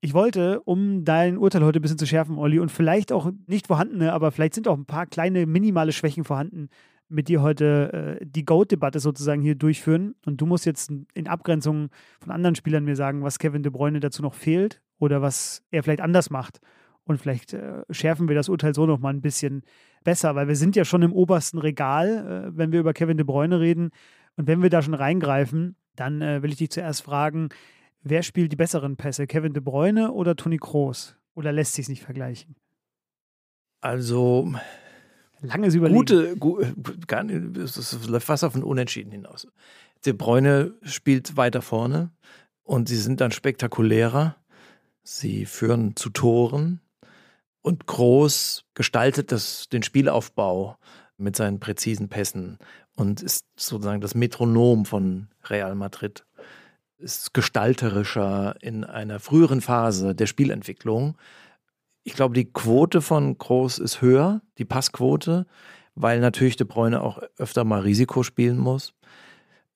[0.00, 3.66] Ich wollte, um dein Urteil heute ein bisschen zu schärfen, Olli, und vielleicht auch nicht
[3.66, 6.68] vorhandene, aber vielleicht sind auch ein paar kleine minimale Schwächen vorhanden,
[7.08, 10.14] mit dir heute äh, die GOAT-Debatte sozusagen hier durchführen.
[10.24, 11.90] Und du musst jetzt in Abgrenzung
[12.20, 15.82] von anderen Spielern mir sagen, was Kevin De Bruyne dazu noch fehlt oder was er
[15.82, 16.60] vielleicht anders macht.
[17.04, 19.62] Und vielleicht äh, schärfen wir das Urteil so nochmal ein bisschen
[20.04, 23.24] besser, weil wir sind ja schon im obersten Regal, äh, wenn wir über Kevin De
[23.24, 23.90] Bruyne reden.
[24.36, 27.50] Und wenn wir da schon reingreifen, dann äh, will ich dich zuerst fragen,
[28.02, 31.16] wer spielt die besseren Pässe, Kevin De Bruyne oder Toni Kroos?
[31.34, 32.56] Oder lässt sich nicht vergleichen?
[33.80, 34.54] Also,
[35.46, 35.98] Langes Überlegen.
[35.98, 36.62] Gute, gu,
[37.06, 39.46] gar nicht, es läuft fast auf ein Unentschieden hinaus.
[40.04, 42.10] De Bruyne spielt weiter vorne
[42.62, 44.36] und sie sind dann spektakulärer.
[45.02, 46.80] Sie führen zu Toren
[47.62, 50.76] und Groß gestaltet das, den Spielaufbau
[51.16, 52.58] mit seinen präzisen Pässen
[52.96, 56.26] und ist sozusagen das Metronom von Real Madrid.
[56.98, 61.16] Ist gestalterischer in einer früheren Phase der Spielentwicklung
[62.04, 65.46] ich glaube, die Quote von Groß ist höher, die Passquote,
[65.94, 68.94] weil natürlich De Bruyne auch öfter mal Risiko spielen muss.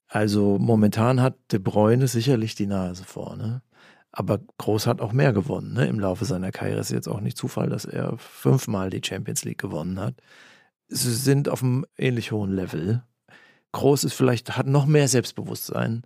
[0.07, 3.63] Also momentan hat De Bruyne sicherlich die Nase vorne.
[4.13, 5.87] Aber Groß hat auch mehr gewonnen ne?
[5.87, 6.81] im Laufe seiner Karriere.
[6.81, 10.15] Es ist jetzt auch nicht Zufall, dass er fünfmal die Champions League gewonnen hat.
[10.89, 13.03] Sie sind auf einem ähnlich hohen Level.
[13.73, 16.03] Groß ist vielleicht, hat noch mehr Selbstbewusstsein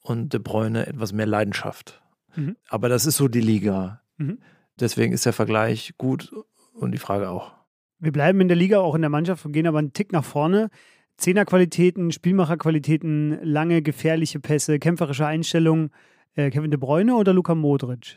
[0.00, 2.00] und De Bruyne etwas mehr Leidenschaft.
[2.34, 2.56] Mhm.
[2.68, 4.00] Aber das ist so die Liga.
[4.16, 4.38] Mhm.
[4.80, 6.32] Deswegen ist der Vergleich gut
[6.74, 7.52] und die Frage auch.
[7.98, 10.24] Wir bleiben in der Liga, auch in der Mannschaft, und gehen aber einen Tick nach
[10.24, 10.70] vorne.
[11.18, 15.90] Zehnerqualitäten, Spielmacherqualitäten, lange gefährliche Pässe, kämpferische Einstellungen.
[16.34, 18.16] Äh, Kevin De Bruyne oder Luka Modric?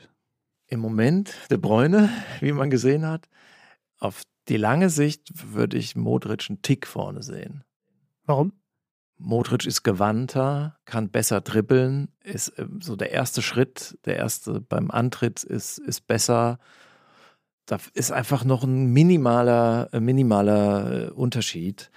[0.68, 3.28] Im Moment De Bruyne, wie man gesehen hat.
[4.00, 7.64] Auf die lange Sicht würde ich Modric einen Tick vorne sehen.
[8.26, 8.54] Warum?
[9.24, 14.92] Modric ist gewandter, kann besser dribbeln, ist äh, so der erste Schritt, der erste beim
[14.92, 16.60] Antritt ist, ist besser.
[17.66, 21.90] Da ist einfach noch ein minimaler, äh, minimaler äh, Unterschied.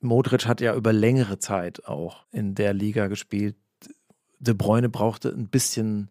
[0.00, 3.56] Modric hat ja über längere Zeit auch in der Liga gespielt.
[4.38, 6.08] De Bruyne brauchte ein bisschen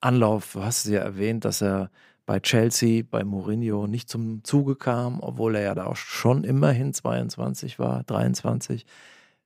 [0.00, 0.52] Anlauf.
[0.52, 1.90] Du hast es ja erwähnt, dass er
[2.26, 6.94] bei Chelsea, bei Mourinho nicht zum Zuge kam, obwohl er ja da auch schon immerhin
[6.94, 8.86] 22 war, 23.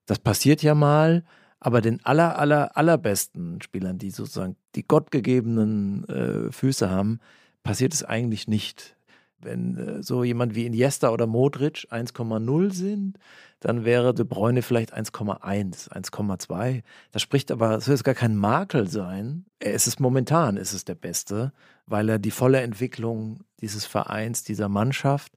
[0.07, 1.25] Das passiert ja mal,
[1.61, 7.21] aber den aller, aller, allerbesten Spielern, die sozusagen die gottgegebenen äh, Füße haben,
[7.62, 8.97] passiert es eigentlich nicht.
[9.38, 13.19] Wenn äh, so jemand wie Iniesta oder Modric 1,0 sind,
[13.61, 16.83] dann wäre De Bruyne vielleicht 1,1, 1,2.
[17.12, 19.45] Das spricht aber, es soll jetzt gar kein Makel sein.
[19.61, 21.53] Es ist momentan, ist es der Beste,
[21.87, 25.33] weil er die volle Entwicklung dieses Vereins, dieser Mannschaft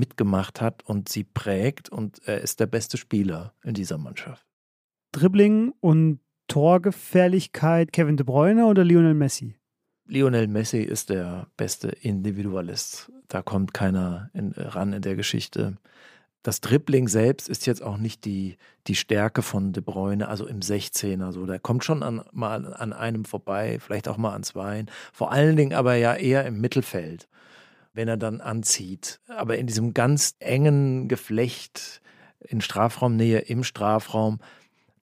[0.00, 4.44] mitgemacht hat und sie prägt und er ist der beste Spieler in dieser Mannschaft.
[5.12, 9.54] Dribbling und Torgefährlichkeit Kevin De Bruyne oder Lionel Messi?
[10.06, 13.12] Lionel Messi ist der beste Individualist.
[13.28, 15.76] Da kommt keiner in, ran in der Geschichte.
[16.42, 20.60] Das Dribbling selbst ist jetzt auch nicht die, die Stärke von De Bruyne, also im
[20.60, 21.32] 16er.
[21.32, 21.46] So.
[21.46, 24.90] Der kommt schon an, mal an einem vorbei, vielleicht auch mal an zweien.
[25.12, 27.28] Vor allen Dingen aber ja eher im Mittelfeld
[27.92, 29.20] wenn er dann anzieht.
[29.28, 32.00] Aber in diesem ganz engen Geflecht
[32.40, 34.38] in Strafraumnähe, im Strafraum,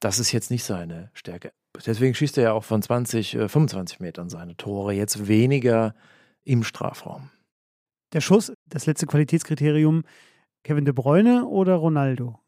[0.01, 1.53] das ist jetzt nicht seine Stärke.
[1.87, 5.95] Deswegen schießt er ja auch von 20, 25 äh, Metern seine Tore, jetzt weniger
[6.45, 7.31] im Strafraum.
[8.13, 10.05] Der Schuss, das letzte Qualitätskriterium,
[10.65, 12.39] Kevin de Bruyne oder Ronaldo?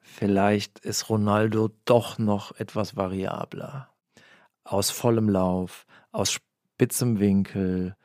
[0.00, 3.92] Vielleicht ist Ronaldo doch noch etwas variabler.
[4.64, 7.96] Aus vollem Lauf, aus spitzem Winkel,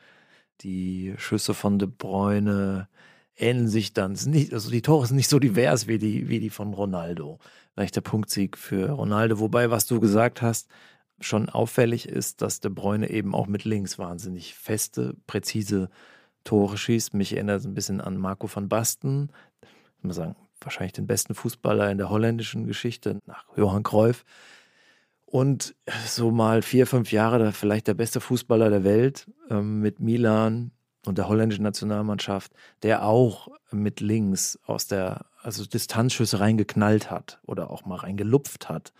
[0.61, 2.87] die Schüsse von De Bruyne
[3.35, 4.13] ähneln sich dann.
[4.13, 7.39] Nicht, also die Tore sind nicht so divers wie die, wie die von Ronaldo.
[7.73, 9.39] Vielleicht der Punktsieg für Ronaldo.
[9.39, 10.69] Wobei, was du gesagt hast,
[11.19, 15.89] schon auffällig ist, dass De Bruyne eben auch mit links wahnsinnig feste, präzise
[16.43, 17.13] Tore schießt.
[17.13, 19.31] Mich erinnert es ein bisschen an Marco van Basten.
[19.97, 24.23] Ich muss sagen, wahrscheinlich den besten Fußballer in der holländischen Geschichte nach Johann Cruyff
[25.35, 29.99] und so mal vier, fünf Jahre da vielleicht der beste Fußballer der Welt ähm, mit
[29.99, 30.71] Milan
[31.05, 37.69] und der holländischen Nationalmannschaft, der auch mit links aus der, also Distanzschüsse reingeknallt hat oder
[37.69, 38.93] auch mal reingelupft hat.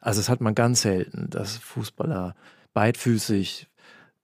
[0.00, 2.34] Also es hat man ganz selten, dass Fußballer
[2.74, 3.68] beidfüßig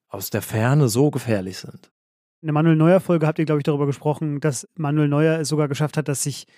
[0.08, 1.92] aus der Ferne so gefährlich sind.
[2.40, 5.50] In der Manuel Neuer Folge habt ihr, glaube ich, darüber gesprochen, dass Manuel Neuer es
[5.50, 6.48] sogar geschafft hat, dass sich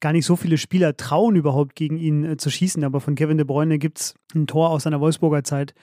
[0.00, 2.84] gar nicht so viele Spieler trauen, überhaupt gegen ihn äh, zu schießen.
[2.84, 5.74] Aber von Kevin De Bruyne gibt es ein Tor aus seiner Wolfsburger Zeit.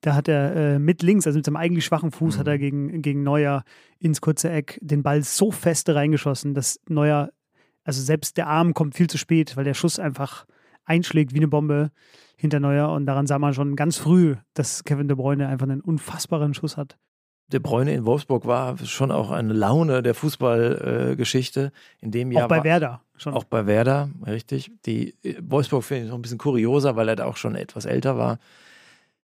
[0.00, 2.40] Da hat er äh, mit links, also mit seinem eigentlich schwachen Fuß, mhm.
[2.40, 2.60] hat er mhm.
[2.60, 3.64] gegen, gegen Neuer
[3.98, 7.30] ins kurze Eck den Ball so feste reingeschossen, dass Neuer,
[7.84, 10.46] also selbst der Arm kommt viel zu spät, weil der Schuss einfach
[10.84, 11.90] einschlägt wie eine Bombe
[12.36, 12.90] hinter Neuer.
[12.90, 16.78] Und daran sah man schon ganz früh, dass Kevin De Bruyne einfach einen unfassbaren Schuss
[16.78, 16.96] hat.
[17.48, 21.72] De Bruyne in Wolfsburg war schon auch eine Laune der Fußballgeschichte.
[21.74, 23.34] Äh, in dem Jahr auch bei Werder schon.
[23.34, 24.70] Auch bei Werder, richtig.
[24.86, 27.84] Die äh, Wolfsburg finde ich noch ein bisschen kurioser, weil er da auch schon etwas
[27.84, 28.38] älter war.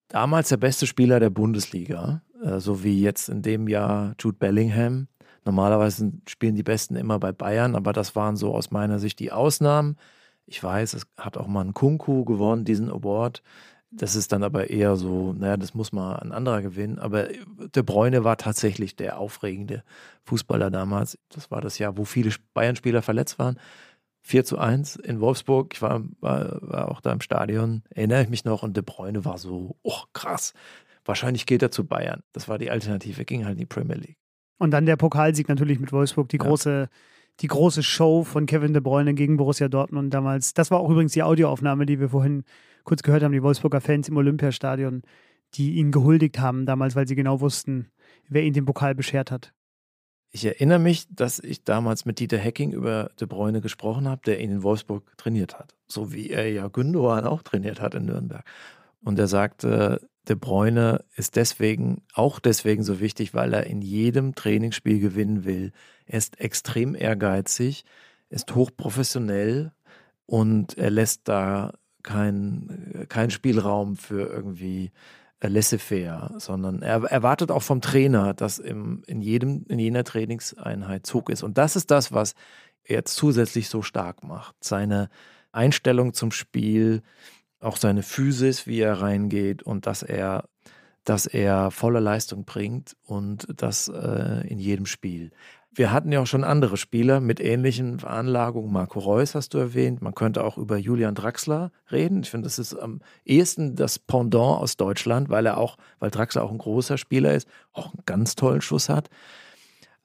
[0.08, 5.08] Damals der beste Spieler der Bundesliga, äh, so wie jetzt in dem Jahr Jude Bellingham.
[5.44, 9.32] Normalerweise spielen die Besten immer bei Bayern, aber das waren so aus meiner Sicht die
[9.32, 9.96] Ausnahmen.
[10.46, 13.42] Ich weiß, es hat auch mal ein Kunku gewonnen, diesen Award.
[13.92, 16.98] Das ist dann aber eher so, naja, das muss mal ein anderer gewinnen.
[16.98, 17.28] Aber
[17.74, 19.84] De Bruyne war tatsächlich der aufregende
[20.24, 21.18] Fußballer damals.
[21.30, 23.58] Das war das Jahr, wo viele Bayern-Spieler verletzt waren.
[24.26, 25.72] 4 zu 1 in Wolfsburg.
[25.72, 28.64] Ich war, war, war, auch da im Stadion, erinnere ich mich noch.
[28.64, 30.52] Und De Bruyne war so, oh krass,
[31.04, 32.22] wahrscheinlich geht er zu Bayern.
[32.32, 34.18] Das war die Alternative, ging halt in die Premier League.
[34.58, 36.42] Und dann der Pokalsieg natürlich mit Wolfsburg, die ja.
[36.42, 36.88] große
[37.40, 40.54] die große Show von Kevin De Bruyne gegen Borussia Dortmund damals.
[40.54, 42.44] Das war auch übrigens die Audioaufnahme, die wir vorhin
[42.84, 45.02] kurz gehört haben, die Wolfsburger Fans im Olympiastadion,
[45.54, 47.90] die ihn gehuldigt haben damals, weil sie genau wussten,
[48.28, 49.52] wer ihn den Pokal beschert hat.
[50.30, 54.40] Ich erinnere mich, dass ich damals mit Dieter Hecking über De Bruyne gesprochen habe, der
[54.40, 55.74] ihn in Wolfsburg trainiert hat.
[55.86, 58.44] So wie er ja Gündogan auch trainiert hat in Nürnberg.
[59.02, 64.34] Und er sagte, De Bruyne ist deswegen, auch deswegen so wichtig, weil er in jedem
[64.34, 65.72] Trainingsspiel gewinnen will.
[66.06, 67.84] Er ist extrem ehrgeizig,
[68.28, 69.72] ist hochprofessionell,
[70.26, 74.90] und er lässt da keinen kein Spielraum für irgendwie
[75.42, 81.30] laissez-faire, sondern er erwartet auch vom Trainer, dass im, in, jedem, in jener Trainingseinheit Zug
[81.30, 81.42] ist.
[81.42, 82.34] Und das ist das, was
[82.84, 84.56] er zusätzlich so stark macht.
[84.62, 85.08] Seine
[85.52, 87.02] Einstellung zum Spiel,
[87.60, 90.48] auch seine Physis, wie er reingeht und dass er,
[91.04, 95.30] dass er volle Leistung bringt und das äh, in jedem Spiel.
[95.76, 98.72] Wir hatten ja auch schon andere Spieler mit ähnlichen Veranlagungen.
[98.72, 100.00] Marco Reus hast du erwähnt.
[100.00, 102.22] Man könnte auch über Julian Draxler reden.
[102.22, 106.44] Ich finde, das ist am ehesten das Pendant aus Deutschland, weil er auch, weil Draxler
[106.44, 109.10] auch ein großer Spieler ist, auch einen ganz tollen Schuss hat.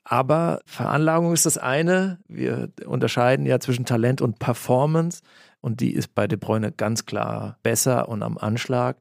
[0.04, 2.20] Aber Veranlagung ist das eine.
[2.28, 5.22] Wir unterscheiden ja zwischen Talent und Performance.
[5.62, 8.98] Und die ist bei De Bruyne ganz klar besser und am Anschlag,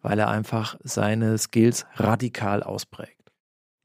[0.00, 3.15] weil er einfach seine Skills radikal ausprägt.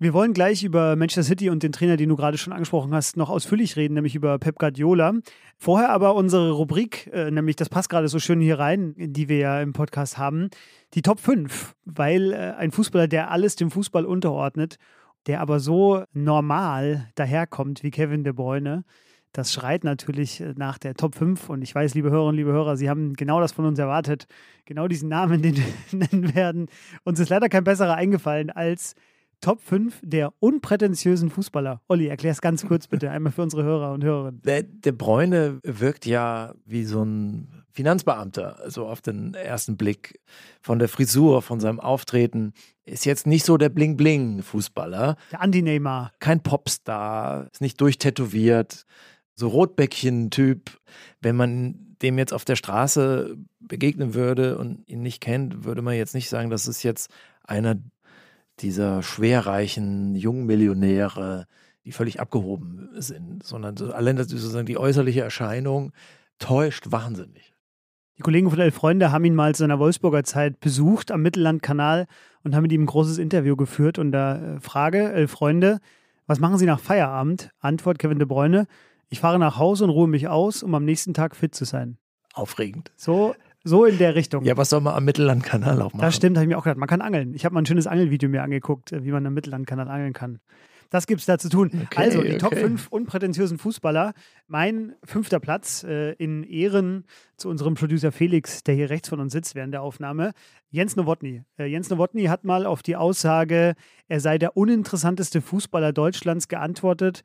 [0.01, 3.17] Wir wollen gleich über Manchester City und den Trainer, den du gerade schon angesprochen hast,
[3.17, 5.13] noch ausführlich reden, nämlich über Pep Guardiola.
[5.59, 9.37] Vorher aber unsere Rubrik, äh, nämlich das passt gerade so schön hier rein, die wir
[9.37, 10.49] ja im Podcast haben,
[10.95, 14.77] die Top 5, weil äh, ein Fußballer, der alles dem Fußball unterordnet,
[15.27, 18.83] der aber so normal daherkommt wie Kevin De Bruyne,
[19.33, 21.47] das schreit natürlich äh, nach der Top 5.
[21.47, 24.25] Und ich weiß, liebe Hörerinnen, liebe Hörer, Sie haben genau das von uns erwartet.
[24.65, 26.69] Genau diesen Namen, den wir nennen werden.
[27.03, 28.95] Uns ist leider kein besserer eingefallen als
[29.41, 31.81] Top 5 der unprätentiösen Fußballer.
[31.87, 34.41] Olli, erklär es ganz kurz bitte, einmal für unsere Hörer und Hörerinnen.
[34.43, 40.19] Der, der Bräune wirkt ja wie so ein Finanzbeamter, so auf den ersten Blick.
[40.61, 42.53] Von der Frisur, von seinem Auftreten.
[42.85, 45.15] Ist jetzt nicht so der Bling-Bling-Fußballer.
[45.31, 46.11] Der Anti-Neymar.
[46.19, 48.85] Kein Popstar, ist nicht durchtätowiert.
[49.33, 50.69] So Rotbäckchen-Typ.
[51.19, 55.95] Wenn man dem jetzt auf der Straße begegnen würde und ihn nicht kennt, würde man
[55.95, 57.09] jetzt nicht sagen, das ist jetzt
[57.43, 57.75] einer
[58.61, 61.47] dieser schwerreichen jungen Millionäre,
[61.85, 65.91] die völlig abgehoben sind, sondern allein das, sozusagen die äußerliche Erscheinung
[66.39, 67.53] täuscht wahnsinnig.
[68.17, 72.05] Die Kollegen von Elf Freunde haben ihn mal zu seiner Wolfsburger Zeit besucht am Mittellandkanal
[72.43, 73.97] und haben mit ihm ein großes Interview geführt.
[73.97, 75.79] Und da äh, Frage, Elf Freunde,
[76.27, 77.49] was machen Sie nach Feierabend?
[77.59, 78.67] Antwort Kevin de Bruyne,
[79.09, 81.97] ich fahre nach Hause und ruhe mich aus, um am nächsten Tag fit zu sein.
[82.33, 82.91] Aufregend.
[82.95, 84.43] So so in der Richtung.
[84.43, 86.01] Ja, was soll man am Mittellandkanal auch machen?
[86.01, 86.77] Das stimmt, habe ich mir auch gedacht.
[86.77, 87.33] Man kann angeln.
[87.35, 90.39] Ich habe mal ein schönes Angelvideo mir angeguckt, äh, wie man am Mittellandkanal angeln kann.
[90.91, 91.71] Das gibt es da zu tun.
[91.85, 92.37] Okay, also, die okay.
[92.37, 94.13] Top 5 unprätentiösen Fußballer.
[94.47, 97.05] Mein fünfter Platz äh, in Ehren
[97.37, 100.33] zu unserem Producer Felix, der hier rechts von uns sitzt während der Aufnahme.
[100.69, 101.43] Jens Nowotny.
[101.57, 103.75] Äh, Jens Nowotny hat mal auf die Aussage,
[104.09, 107.21] er sei der uninteressanteste Fußballer Deutschlands geantwortet.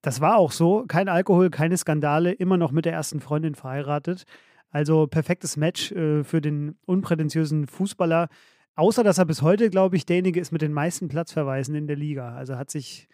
[0.00, 0.84] Das war auch so.
[0.88, 4.24] Kein Alkohol, keine Skandale, immer noch mit der ersten Freundin verheiratet.
[4.72, 8.28] Also perfektes Match äh, für den unprätentiösen Fußballer.
[8.74, 11.96] Außer dass er bis heute, glaube ich, derjenige ist mit den meisten Platzverweisen in der
[11.96, 12.34] Liga.
[12.34, 13.06] Also hat sich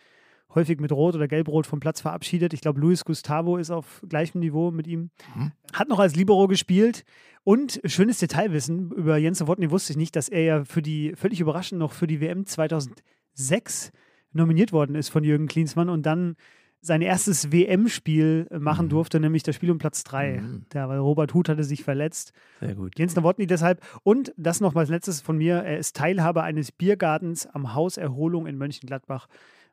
[0.55, 2.55] häufig mit Rot oder Gelbrot vom Platz verabschiedet.
[2.55, 5.11] Ich glaube, Luis Gustavo ist auf gleichem Niveau mit ihm.
[5.35, 5.53] Mhm.
[5.73, 7.05] Hat noch als Libero gespielt.
[7.45, 11.41] Und schönes Detailwissen über Jens Nowotny wusste ich nicht, dass er ja für die, völlig
[11.41, 13.91] überraschend noch für die WM 2006
[14.33, 16.37] nominiert worden ist von Jürgen Klinsmann und dann
[16.81, 18.91] sein erstes WM-Spiel machen mhm.
[18.91, 20.41] durfte, nämlich das Spiel um Platz 3.
[20.41, 20.67] Mhm.
[20.69, 22.33] Da, weil Robert Huth hatte sich verletzt.
[22.61, 22.99] Sehr gut.
[22.99, 23.83] Jens Nowotny deshalb.
[24.05, 27.97] Und das noch mal als letztes von mir: Er ist Teilhaber eines Biergartens am Haus
[27.97, 29.29] Erholung in Mönchengladbach.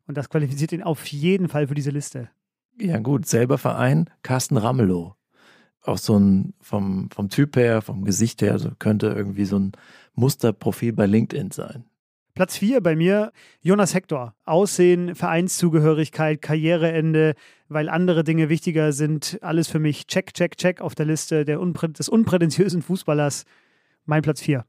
[0.07, 2.29] Und das qualifiziert ihn auf jeden Fall für diese Liste.
[2.79, 3.25] Ja, gut.
[3.25, 5.15] Selber Verein, Carsten Ramelow.
[5.81, 9.71] Auch so ein, vom, vom Typ her, vom Gesicht her, so könnte irgendwie so ein
[10.15, 11.85] Musterprofil bei LinkedIn sein.
[12.35, 14.35] Platz 4 bei mir, Jonas Hector.
[14.43, 17.33] Aussehen, Vereinszugehörigkeit, Karriereende,
[17.69, 19.39] weil andere Dinge wichtiger sind.
[19.41, 20.05] Alles für mich.
[20.07, 23.45] Check, check, check auf der Liste der unprä des unprätentiösen Fußballers.
[24.03, 24.65] Mein Platz 4.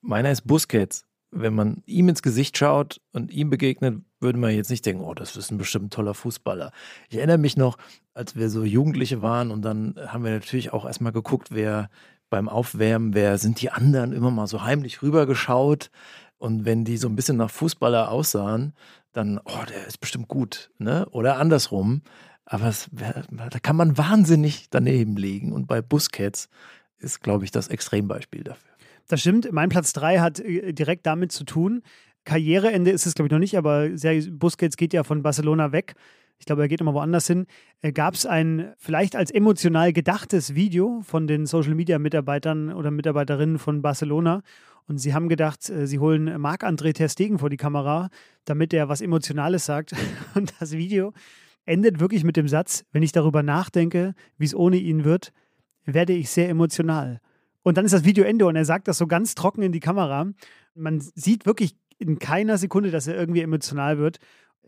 [0.00, 1.04] Meiner ist Busquets.
[1.30, 5.14] Wenn man ihm ins Gesicht schaut und ihm begegnet, würde man jetzt nicht denken, oh,
[5.14, 6.72] das ist ein bestimmt toller Fußballer.
[7.08, 7.78] Ich erinnere mich noch,
[8.14, 11.88] als wir so Jugendliche waren und dann haben wir natürlich auch erstmal geguckt, wer
[12.30, 15.90] beim Aufwärmen, wer sind die anderen, immer mal so heimlich rübergeschaut.
[16.38, 18.74] Und wenn die so ein bisschen nach Fußballer aussahen,
[19.12, 21.06] dann, oh, der ist bestimmt gut, ne?
[21.10, 22.02] Oder andersrum.
[22.44, 25.52] Aber es, da kann man wahnsinnig daneben liegen.
[25.52, 26.48] Und bei Busquets
[26.98, 28.70] ist, glaube ich, das Extrembeispiel dafür.
[29.08, 29.50] Das stimmt.
[29.52, 31.82] Mein Platz 3 hat äh, direkt damit zu tun.
[32.24, 33.88] Karriereende ist es, glaube ich, noch nicht, aber
[34.30, 35.94] Busquets geht ja von Barcelona weg.
[36.38, 37.46] Ich glaube, er geht nochmal woanders hin.
[37.80, 42.90] Äh, Gab es ein vielleicht als emotional gedachtes Video von den Social Media Mitarbeitern oder
[42.90, 44.42] Mitarbeiterinnen von Barcelona.
[44.88, 48.08] Und sie haben gedacht, äh, sie holen Marc-André Ter Stegen vor die Kamera,
[48.44, 49.94] damit er was Emotionales sagt.
[50.34, 51.12] Und das Video
[51.64, 55.32] endet wirklich mit dem Satz, wenn ich darüber nachdenke, wie es ohne ihn wird,
[55.84, 57.20] werde ich sehr emotional.
[57.62, 59.80] Und dann ist das Video Ende und er sagt das so ganz trocken in die
[59.80, 60.28] Kamera.
[60.74, 64.18] Man sieht wirklich in keiner Sekunde, dass er irgendwie emotional wird.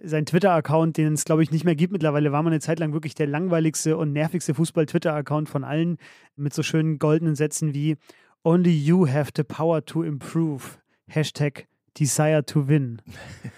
[0.01, 1.93] sein Twitter-Account, den es, glaube ich, nicht mehr gibt.
[1.93, 5.99] Mittlerweile war man eine Zeit lang wirklich der langweiligste und nervigste Fußball-Twitter-Account von allen
[6.37, 7.97] mit so schönen goldenen Sätzen wie
[8.45, 10.79] Only you have the power to improve.
[11.11, 13.03] Hashtag Desire to win.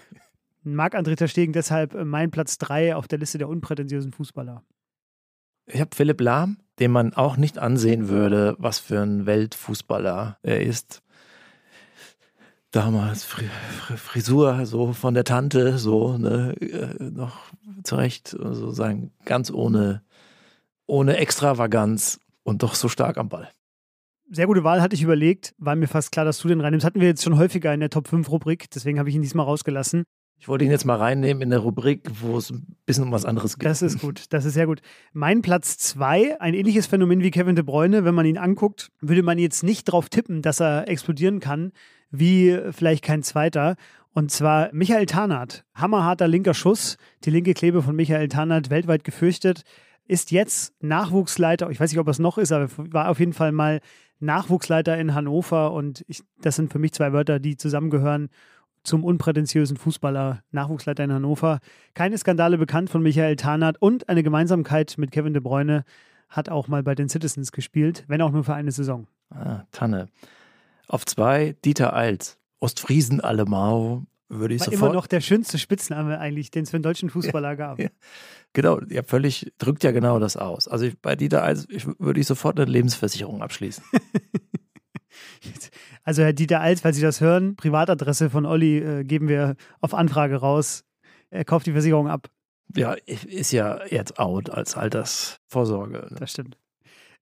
[0.63, 4.63] Marc-André Ter Stegen deshalb mein Platz 3 auf der Liste der unprätentiösen Fußballer.
[5.65, 10.61] Ich habe Philipp Lahm, den man auch nicht ansehen würde, was für ein Weltfußballer er
[10.61, 11.01] ist
[12.71, 17.51] damals Frisur so von der Tante so ne, äh, noch
[17.83, 20.01] zurecht sozusagen ganz ohne
[20.87, 23.49] ohne Extravaganz und doch so stark am Ball.
[24.33, 26.85] Sehr gute Wahl hatte ich überlegt, war mir fast klar, dass du den reinnimmst.
[26.85, 29.45] Hatten wir jetzt schon häufiger in der Top 5 Rubrik, deswegen habe ich ihn diesmal
[29.45, 30.05] rausgelassen.
[30.39, 33.25] Ich wollte ihn jetzt mal reinnehmen in der Rubrik, wo es ein bisschen um was
[33.25, 33.69] anderes geht.
[33.69, 34.81] Das ist gut, das ist sehr gut.
[35.11, 39.21] Mein Platz 2, ein ähnliches Phänomen wie Kevin De Bruyne, wenn man ihn anguckt, würde
[39.21, 41.73] man jetzt nicht drauf tippen, dass er explodieren kann,
[42.09, 43.75] wie vielleicht kein zweiter.
[44.13, 45.65] Und zwar Michael Tarnath.
[45.75, 46.95] Hammerharter linker Schuss.
[47.25, 49.63] Die linke Klebe von Michael Tarnath weltweit gefürchtet.
[50.07, 51.69] Ist jetzt Nachwuchsleiter.
[51.69, 53.81] Ich weiß nicht, ob es noch ist, aber war auf jeden Fall mal
[54.21, 55.73] Nachwuchsleiter in Hannover.
[55.73, 58.29] Und ich, das sind für mich zwei Wörter, die zusammengehören
[58.83, 61.59] zum unprätentiösen Fußballer, Nachwuchsleiter in Hannover.
[61.93, 65.83] Keine Skandale bekannt von Michael Tarnath und eine Gemeinsamkeit mit Kevin De Bruyne
[66.29, 69.07] hat auch mal bei den Citizens gespielt, wenn auch nur für eine Saison.
[69.29, 70.07] Ah, Tanne.
[70.87, 74.81] Auf zwei Dieter Eils, Ostfriesen Allemau, würde ich War sofort.
[74.81, 77.79] immer noch der schönste Spitzname eigentlich, den es für einen deutschen Fußballer gab.
[77.81, 77.89] Ja,
[78.53, 80.67] genau, ja, völlig, drückt ja genau das aus.
[80.67, 83.83] Also ich, bei Dieter Eils ich, würde ich sofort eine Lebensversicherung abschließen.
[86.03, 89.93] also Herr Dieter Eils, falls Sie das hören, Privatadresse von Olli äh, geben wir auf
[89.93, 90.83] Anfrage raus.
[91.29, 92.29] Er kauft die Versicherung ab.
[92.75, 96.07] Ja, ist ja jetzt out als Altersvorsorge.
[96.11, 96.15] Ne?
[96.19, 96.57] Das stimmt.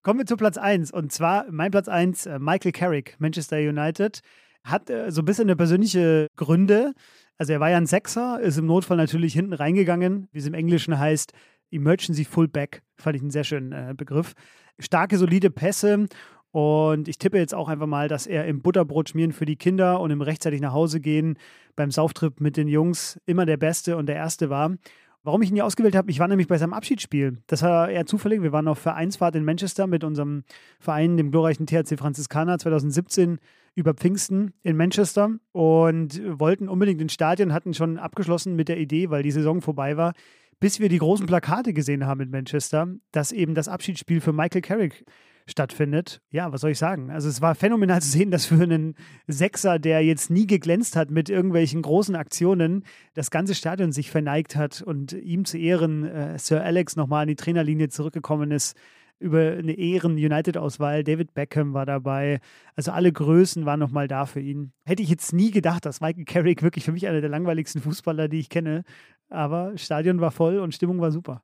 [0.02, 0.92] Kommen wir zu Platz 1.
[0.92, 4.20] Und zwar mein Platz 1, äh, Michael Carrick, Manchester United.
[4.64, 6.92] Hat äh, so ein bisschen eine persönliche Gründe.
[7.38, 10.54] Also er war ja ein Sechser, ist im Notfall natürlich hinten reingegangen, wie es im
[10.54, 11.32] Englischen heißt,
[11.70, 12.82] Emergency Fullback.
[12.96, 14.34] Fand ich einen sehr schönen äh, Begriff.
[14.78, 16.06] Starke, solide Pässe.
[16.52, 20.00] Und ich tippe jetzt auch einfach mal, dass er im Butterbrot schmieren für die Kinder
[20.00, 21.38] und im rechtzeitig nach Hause gehen
[21.76, 24.74] beim Sauftrip mit den Jungs immer der Beste und der Erste war.
[25.22, 27.38] Warum ich ihn hier ausgewählt habe, ich war nämlich bei seinem Abschiedsspiel.
[27.46, 28.42] Das war eher zufällig.
[28.42, 30.44] Wir waren auf Vereinsfahrt in Manchester mit unserem
[30.78, 33.38] Verein, dem glorreichen THC Franziskaner 2017
[33.74, 39.10] über Pfingsten in Manchester und wollten unbedingt ins Stadion, hatten schon abgeschlossen mit der Idee,
[39.10, 40.14] weil die Saison vorbei war,
[40.58, 44.62] bis wir die großen Plakate gesehen haben in Manchester, dass eben das Abschiedsspiel für Michael
[44.62, 45.04] Carrick
[45.50, 46.20] stattfindet.
[46.30, 47.10] Ja, was soll ich sagen?
[47.10, 48.94] Also es war phänomenal zu sehen, dass für einen
[49.26, 52.84] Sechser, der jetzt nie geglänzt hat mit irgendwelchen großen Aktionen,
[53.14, 57.28] das ganze Stadion sich verneigt hat und ihm zu Ehren äh, Sir Alex nochmal an
[57.28, 58.76] die Trainerlinie zurückgekommen ist
[59.20, 61.04] über eine Ehren-United-Auswahl.
[61.04, 62.40] David Beckham war dabei.
[62.74, 64.72] Also alle Größen waren nochmal da für ihn.
[64.84, 68.28] Hätte ich jetzt nie gedacht, dass Michael Carrick wirklich für mich einer der langweiligsten Fußballer,
[68.28, 68.82] die ich kenne.
[69.28, 71.42] Aber Stadion war voll und Stimmung war super.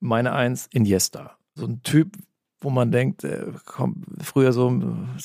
[0.00, 1.38] Meine Eins, Iniesta.
[1.54, 2.18] So ein Typ,
[2.64, 4.72] wo man denkt, äh, komm, früher so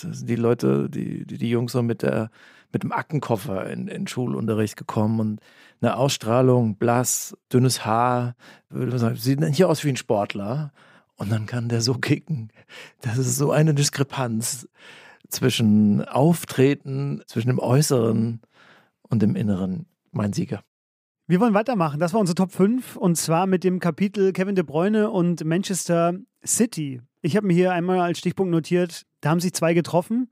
[0.03, 2.29] die Leute, die, die, die Jungs so mit der
[2.71, 5.39] mit dem Aktenkoffer in, in Schulunterricht gekommen und
[5.81, 8.35] eine Ausstrahlung, blass, dünnes Haar,
[8.69, 10.71] würde man sagen, sieht nicht aus wie ein Sportler.
[11.15, 12.49] Und dann kann der so kicken.
[13.01, 14.69] Das ist so eine Diskrepanz
[15.27, 18.41] zwischen Auftreten, zwischen dem Äußeren
[19.01, 19.85] und dem Inneren.
[20.11, 20.63] Mein Sieger.
[21.27, 21.99] Wir wollen weitermachen.
[21.99, 26.15] Das war unsere Top 5 und zwar mit dem Kapitel Kevin De Bruyne und Manchester
[26.45, 27.01] City.
[27.21, 30.29] Ich habe mir hier einmal als Stichpunkt notiert, da haben sich zwei getroffen.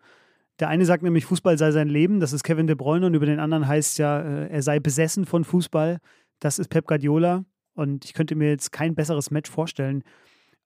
[0.60, 3.26] Der eine sagt nämlich, Fußball sei sein Leben, das ist Kevin De Bruyne und über
[3.26, 6.00] den anderen heißt ja, äh, er sei besessen von Fußball.
[6.40, 10.04] Das ist Pep Guardiola und ich könnte mir jetzt kein besseres Match vorstellen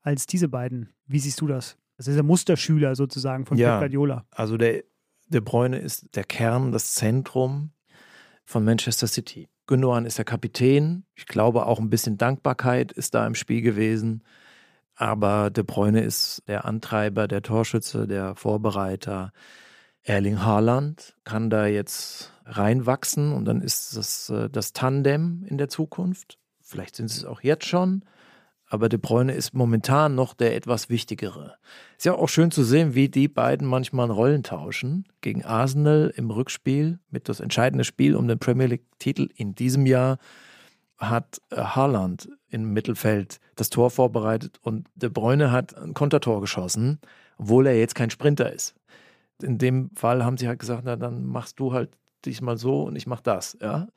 [0.01, 0.89] als diese beiden.
[1.07, 1.77] Wie siehst du das?
[1.97, 4.25] Das ist der Musterschüler sozusagen von ja, Pep Guardiola.
[4.31, 4.83] Also der
[5.27, 7.71] De Bruyne ist der Kern, das Zentrum
[8.45, 9.49] von Manchester City.
[9.67, 11.05] Gündogan ist der Kapitän.
[11.15, 14.23] Ich glaube, auch ein bisschen Dankbarkeit ist da im Spiel gewesen.
[15.01, 19.31] Aber De Bruyne ist der Antreiber, der Torschütze, der Vorbereiter.
[20.03, 25.69] Erling Haaland kann da jetzt reinwachsen und dann ist das äh, das Tandem in der
[25.69, 26.37] Zukunft.
[26.61, 28.03] Vielleicht sind sie es auch jetzt schon
[28.71, 31.55] aber De Bruyne ist momentan noch der etwas wichtigere.
[31.97, 35.03] Ist ja auch schön zu sehen, wie die beiden manchmal Rollen tauschen.
[35.19, 40.19] Gegen Arsenal im Rückspiel mit das entscheidende Spiel um den Premier League-Titel in diesem Jahr
[41.01, 46.99] hat äh, Haaland im Mittelfeld das Tor vorbereitet und De Bruyne hat ein Kontertor geschossen,
[47.37, 48.75] obwohl er jetzt kein Sprinter ist.
[49.41, 51.89] In dem Fall haben sie halt gesagt, na dann machst du halt
[52.25, 53.87] diesmal so und ich mach das, ja.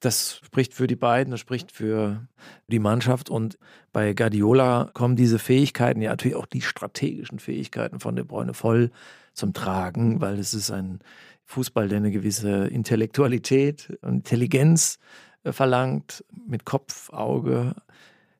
[0.00, 2.28] Das spricht für die beiden, das spricht für
[2.68, 3.30] die Mannschaft.
[3.30, 3.58] Und
[3.92, 8.90] bei Guardiola kommen diese Fähigkeiten, ja natürlich auch die strategischen Fähigkeiten von De Bruyne voll
[9.32, 11.00] zum Tragen, weil es ist ein
[11.46, 14.98] Fußball, der eine gewisse Intellektualität und Intelligenz
[15.52, 17.74] verlangt, mit Kopf, Auge,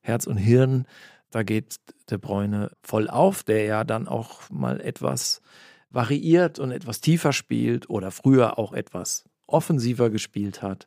[0.00, 0.86] Herz und Hirn.
[1.30, 1.76] Da geht
[2.10, 5.42] De Bruyne voll auf, der ja dann auch mal etwas
[5.90, 10.86] variiert und etwas tiefer spielt oder früher auch etwas offensiver gespielt hat.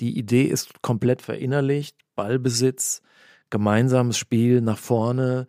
[0.00, 3.02] Die Idee ist komplett verinnerlicht, Ballbesitz,
[3.50, 5.48] gemeinsames Spiel nach vorne,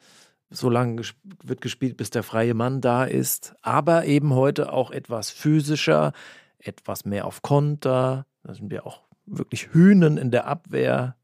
[0.49, 1.03] so lange
[1.43, 6.13] wird gespielt, bis der freie Mann da ist, aber eben heute auch etwas physischer,
[6.57, 8.25] etwas mehr auf Konter.
[8.43, 11.15] Da sind wir auch wirklich Hühnen in der Abwehr,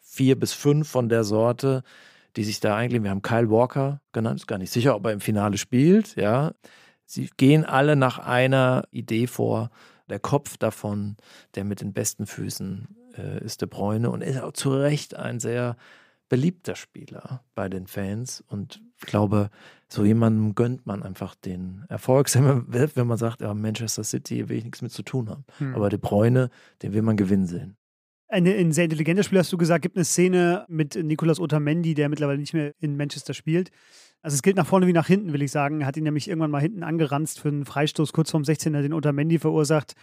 [0.00, 1.82] vier bis fünf von der Sorte,
[2.36, 5.12] die sich da eigentlich, wir haben Kyle Walker genannt, ist gar nicht sicher, ob er
[5.12, 6.52] im Finale spielt, ja.
[7.06, 9.70] Sie gehen alle nach einer Idee vor.
[10.08, 11.16] Der Kopf davon,
[11.56, 15.40] der mit den besten Füßen äh, ist De Bräune und ist auch zu Recht ein
[15.40, 15.76] sehr
[16.30, 18.42] beliebter Spieler bei den Fans.
[18.48, 19.50] Und ich glaube,
[19.88, 22.32] so jemandem gönnt man einfach den Erfolg.
[22.34, 25.44] Wenn man sagt, ja, Manchester City will ich nichts mit zu tun haben.
[25.58, 25.74] Hm.
[25.74, 26.48] Aber De Bruyne,
[26.82, 27.76] den will man gewinnen sehen.
[28.28, 32.08] Eine, ein sehr intelligenter Spieler, hast du gesagt, gibt eine Szene mit Nicolas Otamendi, der
[32.08, 33.70] mittlerweile nicht mehr in Manchester spielt.
[34.22, 35.80] Also es gilt nach vorne wie nach hinten, will ich sagen.
[35.80, 38.92] Er hat ihn nämlich irgendwann mal hinten angeranzt für einen Freistoß kurz vorm 16er, den
[38.92, 39.94] Otamendi verursacht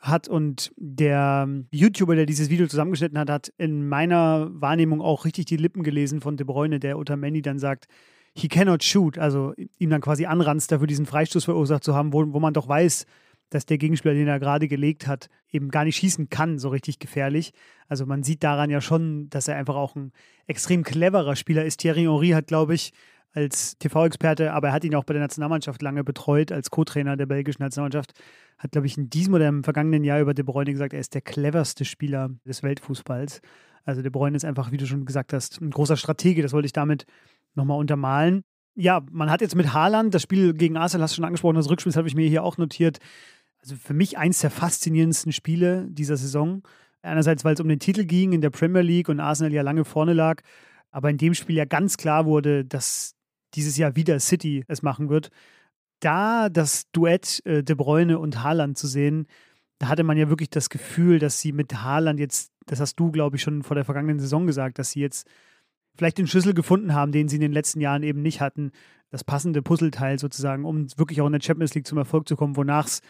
[0.00, 5.44] hat und der YouTuber, der dieses Video zusammengeschnitten hat, hat in meiner Wahrnehmung auch richtig
[5.46, 7.86] die Lippen gelesen von De Bruyne, der Otamendi dann sagt,
[8.34, 12.32] he cannot shoot, also ihm dann quasi anranzt, dafür diesen Freistoß verursacht zu haben, wo,
[12.32, 13.04] wo man doch weiß,
[13.50, 17.00] dass der Gegenspieler, den er gerade gelegt hat, eben gar nicht schießen kann, so richtig
[17.00, 17.52] gefährlich.
[17.88, 20.12] Also man sieht daran ja schon, dass er einfach auch ein
[20.46, 21.78] extrem cleverer Spieler ist.
[21.78, 22.92] Thierry Henry hat, glaube ich,
[23.32, 27.26] als TV-Experte, aber er hat ihn auch bei der Nationalmannschaft lange betreut, als Co-Trainer der
[27.26, 28.12] belgischen Nationalmannschaft.
[28.58, 31.14] Hat, glaube ich, in diesem oder im vergangenen Jahr über De Bruyne gesagt, er ist
[31.14, 33.40] der cleverste Spieler des Weltfußballs.
[33.84, 36.42] Also De Bruyne ist einfach, wie du schon gesagt hast, ein großer Stratege.
[36.42, 37.06] Das wollte ich damit
[37.54, 38.42] nochmal untermalen.
[38.74, 41.70] Ja, man hat jetzt mit Haaland das Spiel gegen Arsenal, hast du schon angesprochen, das
[41.70, 42.98] Rückspiel, habe ich mir hier auch notiert.
[43.60, 46.62] Also für mich eins der faszinierendsten Spiele dieser Saison.
[47.02, 49.84] Einerseits, weil es um den Titel ging in der Premier League und Arsenal ja lange
[49.84, 50.42] vorne lag,
[50.90, 53.14] aber in dem Spiel ja ganz klar wurde, dass
[53.54, 55.30] dieses Jahr wieder City es machen wird.
[56.00, 59.26] Da das Duett äh, De Bruyne und Haaland zu sehen,
[59.78, 63.10] da hatte man ja wirklich das Gefühl, dass sie mit Haaland jetzt, das hast du,
[63.10, 65.26] glaube ich, schon vor der vergangenen Saison gesagt, dass sie jetzt
[65.96, 68.72] vielleicht den Schlüssel gefunden haben, den sie in den letzten Jahren eben nicht hatten.
[69.10, 72.56] Das passende Puzzleteil sozusagen, um wirklich auch in der Champions League zum Erfolg zu kommen,
[72.56, 73.00] wonach es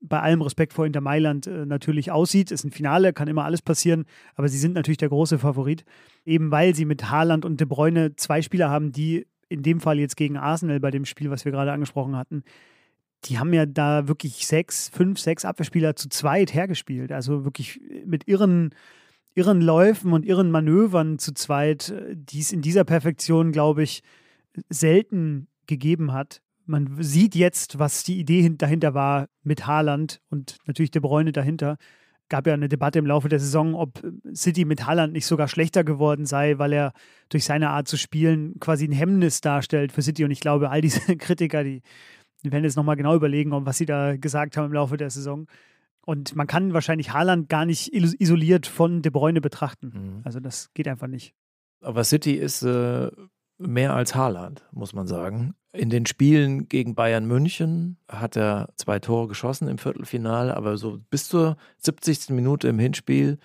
[0.00, 2.50] bei allem Respekt vor Inter Mailand äh, natürlich aussieht.
[2.50, 5.84] Ist ein Finale, kann immer alles passieren, aber sie sind natürlich der große Favorit,
[6.24, 9.98] eben weil sie mit Haaland und De Bruyne zwei Spieler haben, die in dem Fall
[9.98, 12.42] jetzt gegen Arsenal bei dem Spiel, was wir gerade angesprochen hatten,
[13.24, 17.12] die haben ja da wirklich sechs, fünf, sechs Abwehrspieler zu zweit hergespielt.
[17.12, 18.74] Also wirklich mit ihren,
[19.34, 24.02] irren Läufen und ihren Manövern zu zweit, die es in dieser Perfektion, glaube ich,
[24.68, 26.40] selten gegeben hat.
[26.64, 31.76] Man sieht jetzt, was die Idee dahinter war mit Haaland und natürlich De Bruyne dahinter
[32.28, 34.02] gab ja eine Debatte im Laufe der Saison, ob
[34.34, 36.92] City mit Haaland nicht sogar schlechter geworden sei, weil er
[37.28, 40.24] durch seine Art zu spielen quasi ein Hemmnis darstellt für City.
[40.24, 41.82] Und ich glaube, all diese Kritiker, die,
[42.44, 45.46] die werden jetzt nochmal genau überlegen, was sie da gesagt haben im Laufe der Saison.
[46.04, 49.92] Und man kann wahrscheinlich Haaland gar nicht isoliert von De Bruyne betrachten.
[49.94, 50.20] Mhm.
[50.24, 51.34] Also das geht einfach nicht.
[51.80, 53.10] Aber City ist äh,
[53.58, 55.54] mehr als Haaland, muss man sagen.
[55.76, 60.98] In den Spielen gegen Bayern München hat er zwei Tore geschossen im Viertelfinale, aber so
[61.10, 62.30] bis zur 70.
[62.30, 63.38] Minute im Hinspiel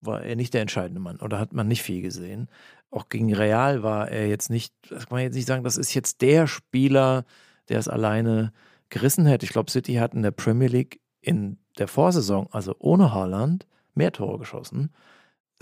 [0.00, 2.48] war er nicht der entscheidende Mann oder hat man nicht viel gesehen.
[2.90, 5.94] Auch gegen Real war er jetzt nicht, das kann man jetzt nicht sagen, das ist
[5.94, 7.24] jetzt der Spieler,
[7.68, 8.52] der es alleine
[8.88, 9.44] gerissen hätte.
[9.44, 14.12] Ich glaube, City hat in der Premier League in der Vorsaison, also ohne Haaland, mehr
[14.12, 14.92] Tore geschossen.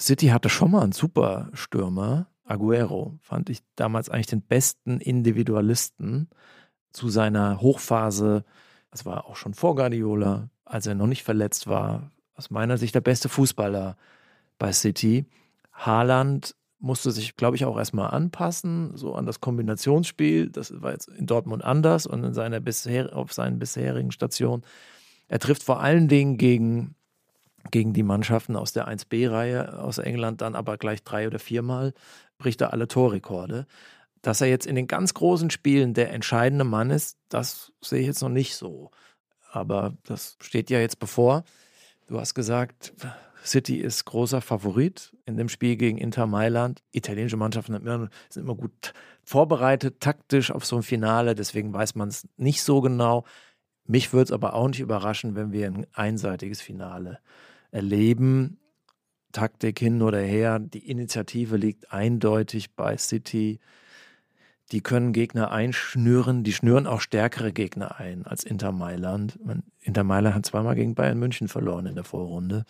[0.00, 6.28] City hatte schon mal einen super Stürmer, Aguero fand ich damals eigentlich den besten Individualisten
[6.92, 8.44] zu seiner Hochphase.
[8.90, 12.10] Das war auch schon vor Guardiola, als er noch nicht verletzt war.
[12.34, 13.96] Aus meiner Sicht der beste Fußballer
[14.58, 15.26] bei City.
[15.72, 20.50] Haaland musste sich, glaube ich, auch erstmal anpassen, so an das Kombinationsspiel.
[20.50, 24.62] Das war jetzt in Dortmund anders und in seiner bisher, auf seinen bisherigen Stationen.
[25.28, 26.94] Er trifft vor allen Dingen gegen
[27.70, 31.92] gegen die Mannschaften aus der 1B-Reihe aus England dann aber gleich drei oder viermal,
[32.38, 33.66] bricht er alle Torrekorde.
[34.22, 38.06] Dass er jetzt in den ganz großen Spielen der entscheidende Mann ist, das sehe ich
[38.06, 38.90] jetzt noch nicht so.
[39.50, 41.44] Aber das steht ja jetzt bevor.
[42.06, 42.92] Du hast gesagt,
[43.44, 46.82] City ist großer Favorit in dem Spiel gegen Inter Mailand.
[46.92, 47.78] Italienische Mannschaften
[48.30, 52.80] sind immer gut vorbereitet, taktisch auf so ein Finale, deswegen weiß man es nicht so
[52.80, 53.24] genau.
[53.86, 57.20] Mich würde es aber auch nicht überraschen, wenn wir ein einseitiges Finale
[57.74, 58.58] erleben.
[59.32, 63.58] Taktik hin oder her, die Initiative liegt eindeutig bei City.
[64.70, 69.38] Die können Gegner einschnüren, die schnüren auch stärkere Gegner ein als Inter Mailand.
[69.80, 72.64] Inter Mailand hat zweimal gegen Bayern München verloren in der Vorrunde.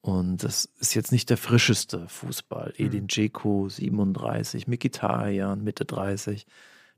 [0.00, 2.74] Und das ist jetzt nicht der frischeste Fußball.
[2.78, 2.84] Mhm.
[2.86, 6.46] Edin Dzeko 37, Mikitarian Mitte 30,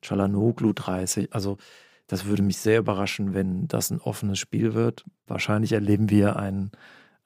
[0.02, 1.32] Chalanoglu 30.
[1.32, 1.56] Also
[2.06, 5.04] das würde mich sehr überraschen, wenn das ein offenes Spiel wird.
[5.26, 6.70] Wahrscheinlich erleben wir ein,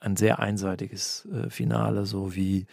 [0.01, 2.67] ein sehr einseitiges äh, Finale, so wie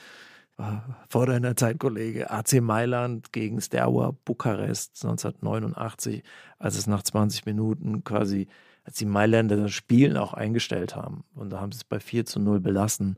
[0.58, 0.64] äh,
[1.10, 6.24] vor deiner Zeit, Kollege, AC Mailand gegen Steaua Bukarest 1989,
[6.58, 8.48] als es nach 20 Minuten quasi,
[8.84, 11.24] als die Mailänder das Spielen auch eingestellt haben.
[11.36, 13.18] Und da haben sie es bei 4 zu 0 belassen.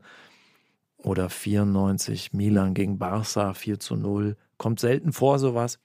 [1.02, 4.36] Oder 94 Milan gegen Barca 4 zu 0.
[4.58, 5.78] Kommt selten vor, sowas.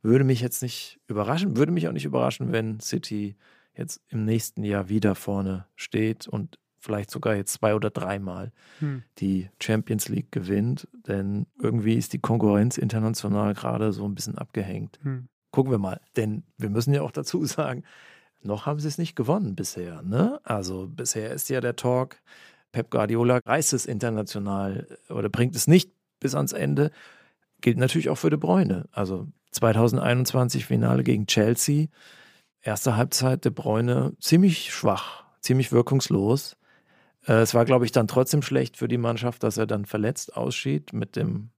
[0.00, 3.36] Würde mich jetzt nicht überraschen, würde mich auch nicht überraschen, wenn City
[3.76, 9.02] jetzt im nächsten Jahr wieder vorne steht und vielleicht sogar jetzt zwei oder dreimal hm.
[9.18, 10.88] die Champions League gewinnt.
[11.06, 14.98] Denn irgendwie ist die Konkurrenz international gerade so ein bisschen abgehängt.
[15.02, 15.28] Hm.
[15.52, 16.00] Gucken wir mal.
[16.16, 17.84] Denn wir müssen ja auch dazu sagen,
[18.42, 20.02] noch haben sie es nicht gewonnen bisher.
[20.02, 20.40] Ne?
[20.42, 22.16] Also bisher ist ja der Talk,
[22.72, 26.90] Pep Guardiola reißt es international oder bringt es nicht bis ans Ende.
[27.60, 28.88] Gilt natürlich auch für De Bruyne.
[28.92, 31.86] Also 2021 Finale gegen Chelsea.
[32.62, 36.56] Erste Halbzeit De Bruyne ziemlich schwach, ziemlich wirkungslos.
[37.26, 40.36] Äh, es war, glaube ich, dann trotzdem schlecht für die Mannschaft, dass er dann verletzt
[40.36, 41.50] ausschied mit dem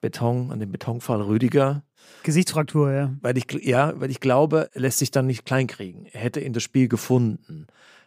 [0.00, 1.82] Beton, an dem Betonfall Rüdiger.
[2.22, 3.14] Gesichtsfraktur, ja.
[3.20, 6.06] Weil ich, ja, weil ich glaube, er lässt sich dann nicht kleinkriegen.
[6.06, 7.66] Er hätte in das Spiel gefunden.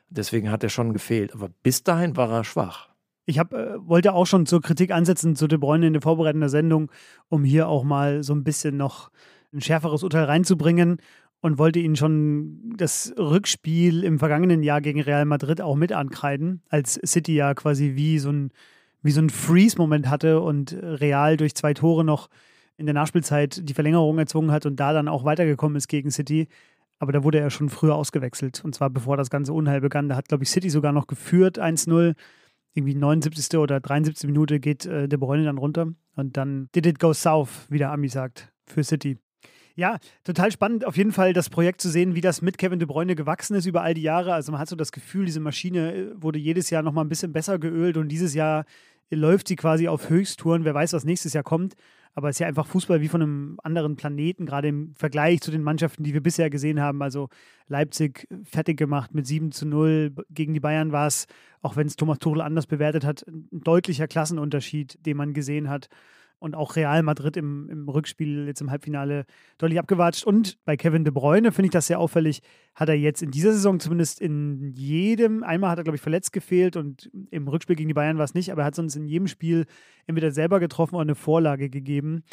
[0.10, 1.34] Deswegen hat er schon gefehlt.
[1.34, 2.90] Aber bis dahin war er schwach.
[3.26, 6.50] Ich hab, äh, wollte auch schon zur Kritik ansetzen zu De Bruyne in der vorbereitenden
[6.50, 6.92] Sendung,
[7.28, 9.12] um hier auch mal so ein bisschen noch
[9.54, 11.02] ein schärferes Urteil reinzubringen
[11.42, 16.62] und wollte ihn schon das Rückspiel im vergangenen Jahr gegen Real Madrid auch mit ankreiden,
[16.70, 18.52] als City ja quasi wie so ein,
[19.02, 22.30] wie so ein Freeze-Moment hatte und Real durch zwei Tore noch
[22.78, 26.48] in der Nachspielzeit die Verlängerung erzwungen hat und da dann auch weitergekommen ist gegen City.
[26.98, 30.10] Aber da wurde er schon früher ausgewechselt und zwar bevor das ganze Unheil begann.
[30.10, 32.16] Da hat, glaube ich, City sogar noch geführt 1-0
[32.74, 33.58] irgendwie 79.
[33.58, 34.28] oder 73.
[34.28, 37.92] Minute geht äh, De Bruyne dann runter und dann did it go south, wie der
[37.92, 39.18] Ami sagt, für City.
[39.80, 42.86] Ja, total spannend auf jeden Fall das Projekt zu sehen, wie das mit Kevin De
[42.86, 44.34] Bruyne gewachsen ist über all die Jahre.
[44.34, 47.32] Also man hat so das Gefühl, diese Maschine äh, wurde jedes Jahr nochmal ein bisschen
[47.32, 48.66] besser geölt und dieses Jahr
[49.10, 50.66] läuft sie quasi auf Höchsttouren.
[50.66, 51.76] Wer weiß, was nächstes Jahr kommt.
[52.14, 55.50] Aber es ist ja einfach Fußball wie von einem anderen Planeten, gerade im Vergleich zu
[55.50, 57.02] den Mannschaften, die wir bisher gesehen haben.
[57.02, 57.30] Also
[57.70, 60.14] Leipzig fertig gemacht mit 7 zu 0.
[60.30, 61.26] Gegen die Bayern war es,
[61.62, 65.88] auch wenn es Thomas Tuchel anders bewertet hat, ein deutlicher Klassenunterschied, den man gesehen hat
[66.40, 69.26] und auch Real Madrid im, im Rückspiel jetzt im Halbfinale
[69.58, 70.24] deutlich abgewatscht.
[70.24, 72.42] Und bei Kevin De Bruyne finde ich das sehr auffällig,
[72.76, 76.34] hat er jetzt in dieser Saison zumindest in jedem, einmal hat er glaube ich verletzt
[76.34, 79.06] gefehlt und im Rückspiel gegen die Bayern war es nicht, aber er hat sonst in
[79.06, 79.66] jedem Spiel
[80.08, 82.24] entweder selber getroffen oder eine Vorlage gegeben.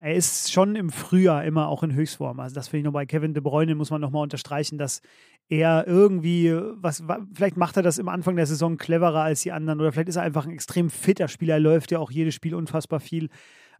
[0.00, 2.38] Er ist schon im Frühjahr immer auch in Höchstform.
[2.40, 5.00] Also das finde ich noch bei Kevin De Bruyne muss man nochmal unterstreichen, dass
[5.48, 9.80] er irgendwie, was, vielleicht macht er das im Anfang der Saison cleverer als die anderen
[9.80, 11.54] oder vielleicht ist er einfach ein extrem fitter Spieler.
[11.54, 13.30] Er läuft ja auch jedes Spiel unfassbar viel.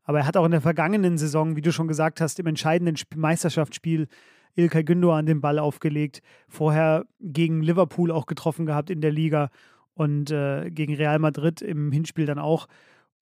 [0.05, 2.97] Aber er hat auch in der vergangenen Saison, wie du schon gesagt hast, im entscheidenden
[3.14, 4.07] Meisterschaftsspiel
[4.55, 6.23] Ilkay Gündoğan den Ball aufgelegt.
[6.49, 9.51] Vorher gegen Liverpool auch getroffen gehabt in der Liga
[9.95, 12.69] und äh, gegen Real Madrid im Hinspiel dann auch.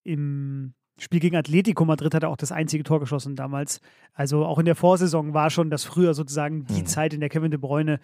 [0.05, 3.81] Im Spiel gegen Atletico Madrid hat er auch das einzige Tor geschossen damals.
[4.13, 6.87] Also auch in der Vorsaison war schon das früher sozusagen die hm.
[6.87, 7.99] Zeit, in der Kevin De Bruyne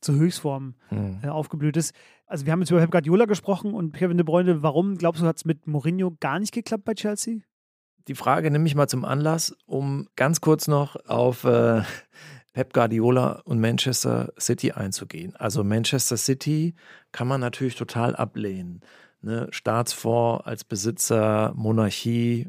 [0.00, 1.20] zur Höchstform hm.
[1.22, 1.94] äh, aufgeblüht ist.
[2.26, 4.62] Also wir haben jetzt über Pep Guardiola gesprochen und Kevin De Bruyne.
[4.62, 7.38] Warum glaubst du, hat es mit Mourinho gar nicht geklappt bei Chelsea?
[8.08, 11.82] Die Frage nehme ich mal zum Anlass, um ganz kurz noch auf äh,
[12.52, 15.34] Pep Guardiola und Manchester City einzugehen.
[15.36, 16.74] Also Manchester City
[17.10, 18.82] kann man natürlich total ablehnen.
[19.24, 19.48] Ne?
[19.50, 22.48] Staatsfonds als Besitzer, Monarchie,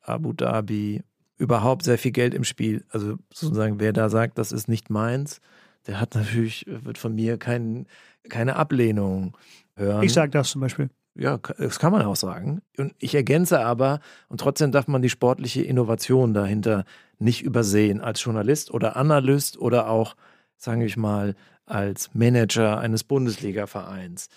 [0.00, 1.02] Abu Dhabi,
[1.38, 2.84] überhaupt sehr viel Geld im Spiel.
[2.90, 5.40] Also sozusagen, wer da sagt, das ist nicht meins,
[5.86, 7.86] der hat natürlich, wird von mir kein,
[8.28, 9.36] keine Ablehnung
[9.76, 10.02] hören.
[10.02, 10.90] Ich sage das zum Beispiel.
[11.14, 12.60] Ja, das kann man auch sagen.
[12.76, 16.84] Und ich ergänze aber, und trotzdem darf man die sportliche Innovation dahinter
[17.18, 20.16] nicht übersehen, als Journalist oder Analyst oder auch,
[20.56, 24.28] sagen wir mal, als Manager eines Bundesliga-Vereins.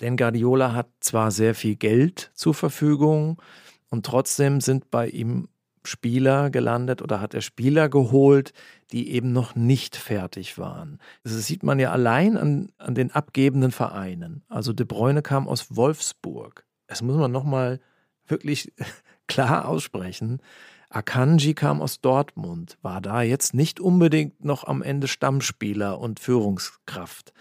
[0.00, 3.40] Denn Guardiola hat zwar sehr viel Geld zur Verfügung
[3.90, 5.48] und trotzdem sind bei ihm
[5.84, 8.52] Spieler gelandet oder hat er Spieler geholt,
[8.92, 10.98] die eben noch nicht fertig waren.
[11.24, 14.44] Das sieht man ja allein an, an den abgebenden Vereinen.
[14.48, 16.64] Also De Bruyne kam aus Wolfsburg.
[16.86, 17.80] Das muss man nochmal
[18.26, 18.72] wirklich
[19.26, 20.40] klar aussprechen.
[20.90, 27.34] Akanji kam aus Dortmund, war da jetzt nicht unbedingt noch am Ende Stammspieler und Führungskraft.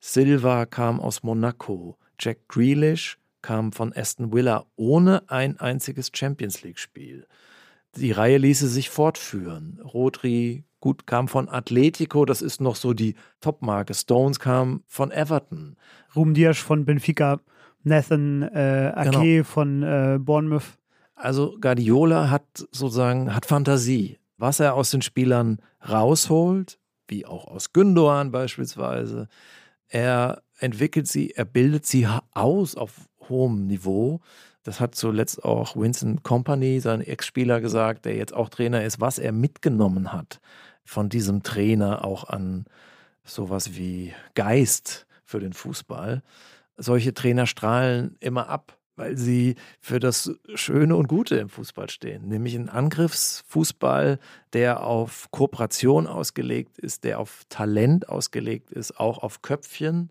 [0.00, 1.98] Silva kam aus Monaco.
[2.18, 7.26] Jack Grealish kam von Aston Villa ohne ein einziges Champions League-Spiel.
[7.96, 9.80] Die Reihe ließe sich fortführen.
[9.82, 13.94] Rodri, gut, kam von Atletico, das ist noch so die Topmarke.
[13.94, 15.76] Stones kam von Everton.
[16.14, 17.40] Ruben von Benfica
[17.82, 19.44] Nathan äh, Ake genau.
[19.44, 20.78] von äh, Bournemouth.
[21.14, 24.18] Also Guardiola hat sozusagen, hat Fantasie.
[24.36, 26.78] Was er aus den Spielern rausholt,
[27.08, 29.28] wie auch aus Gündogan beispielsweise,
[29.90, 34.20] er entwickelt sie, er bildet sie aus auf hohem Niveau.
[34.62, 39.18] Das hat zuletzt auch Vincent Company, sein Ex-Spieler, gesagt, der jetzt auch Trainer ist, was
[39.18, 40.40] er mitgenommen hat
[40.84, 42.64] von diesem Trainer auch an
[43.24, 46.22] sowas wie Geist für den Fußball.
[46.76, 52.28] Solche Trainer strahlen immer ab, weil sie für das Schöne und Gute im Fußball stehen,
[52.28, 54.18] nämlich ein Angriffsfußball,
[54.52, 60.10] der auf Kooperation ausgelegt ist, der auf Talent ausgelegt ist, auch auf Köpfchen.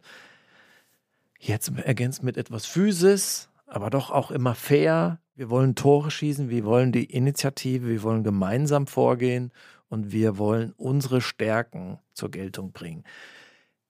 [1.38, 5.20] Jetzt ergänzt mit etwas Physis, aber doch auch immer fair.
[5.36, 9.52] Wir wollen Tore schießen, wir wollen die Initiative, wir wollen gemeinsam vorgehen
[9.88, 13.04] und wir wollen unsere Stärken zur Geltung bringen.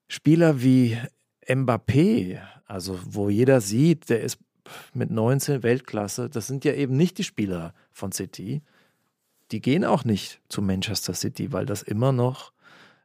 [0.10, 0.98] Spieler wie
[1.48, 4.40] Mbappé, also wo jeder sieht, der ist
[4.94, 8.62] mit 19 Weltklasse, das sind ja eben nicht die Spieler von City.
[9.52, 12.54] Die gehen auch nicht zu Manchester City, weil das immer noch,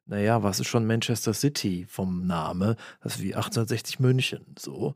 [0.07, 2.77] naja, was ist schon Manchester City vom Name?
[3.03, 4.45] Das ist wie 1860 München.
[4.59, 4.95] So.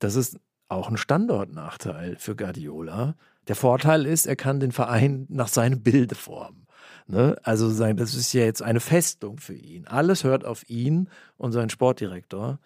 [0.00, 0.38] Das ist
[0.68, 3.14] auch ein Standortnachteil für Guardiola.
[3.46, 6.66] Der Vorteil ist, er kann den Verein nach seinem Bilde formen.
[7.06, 7.36] Ne?
[7.42, 9.86] Also sein, das ist ja jetzt eine Festung für ihn.
[9.86, 11.08] Alles hört auf ihn
[11.38, 12.58] und seinen Sportdirektor.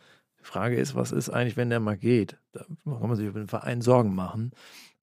[0.43, 2.36] Die Frage ist, was ist eigentlich, wenn der mal geht?
[2.53, 4.51] Da kann man sich über den Verein Sorgen machen.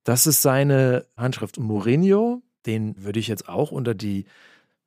[0.03, 1.59] Das ist seine Handschrift.
[1.59, 4.25] Mourinho, den würde ich jetzt auch unter die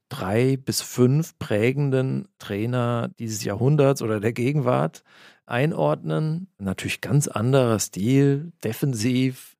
[0.09, 5.05] drei bis fünf prägenden Trainer dieses Jahrhunderts oder der Gegenwart
[5.47, 6.49] einordnen.
[6.59, 9.57] Natürlich ganz anderer Stil, defensiv,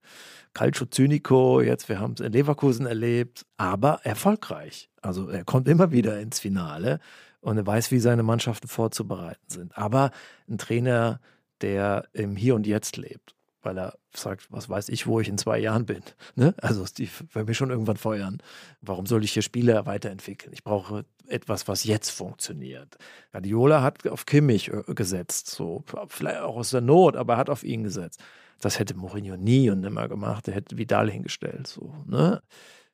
[0.53, 4.91] Calcio Zynico, jetzt, wir haben es in Leverkusen erlebt, aber erfolgreich.
[5.01, 7.01] Also er kommt immer wieder ins Finale
[7.43, 9.77] und er weiß, wie seine Mannschaften vorzubereiten sind.
[9.77, 10.11] Aber
[10.49, 11.21] ein Trainer,
[11.61, 15.39] der im Hier und Jetzt lebt, weil er sagt, was weiß ich, wo ich in
[15.39, 16.03] zwei Jahren bin.
[16.35, 16.55] Ne?
[16.63, 18.39] Also die werden mich schon irgendwann feuern.
[18.81, 20.53] Warum soll ich hier Spiele weiterentwickeln?
[20.53, 22.97] Ich brauche etwas, was jetzt funktioniert.
[23.33, 27.51] Guardiola hat auf Kimmich äh, gesetzt, so vielleicht auch aus der Not, aber er hat
[27.51, 28.21] auf ihn gesetzt.
[28.61, 30.47] Das hätte Mourinho nie und nimmer gemacht.
[30.47, 31.67] Er hätte Vidal hingestellt.
[31.67, 32.41] So, ne?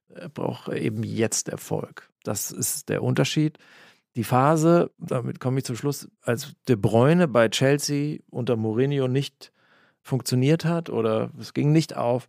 [0.09, 2.09] Er braucht eben jetzt Erfolg.
[2.25, 3.59] Das ist der Unterschied.
[4.19, 9.53] Die Phase, damit komme ich zum Schluss, als De Bruyne bei Chelsea unter Mourinho nicht
[10.03, 12.29] funktioniert hat oder es ging nicht auf,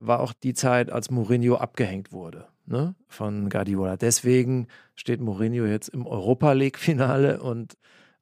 [0.00, 3.96] war auch die Zeit, als Mourinho abgehängt wurde ne, von Guardiola.
[3.96, 4.66] Deswegen
[4.96, 7.74] steht Mourinho jetzt im Europa League-Finale und,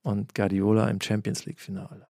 [0.03, 2.09] und Guardiola im Champions League-Finale.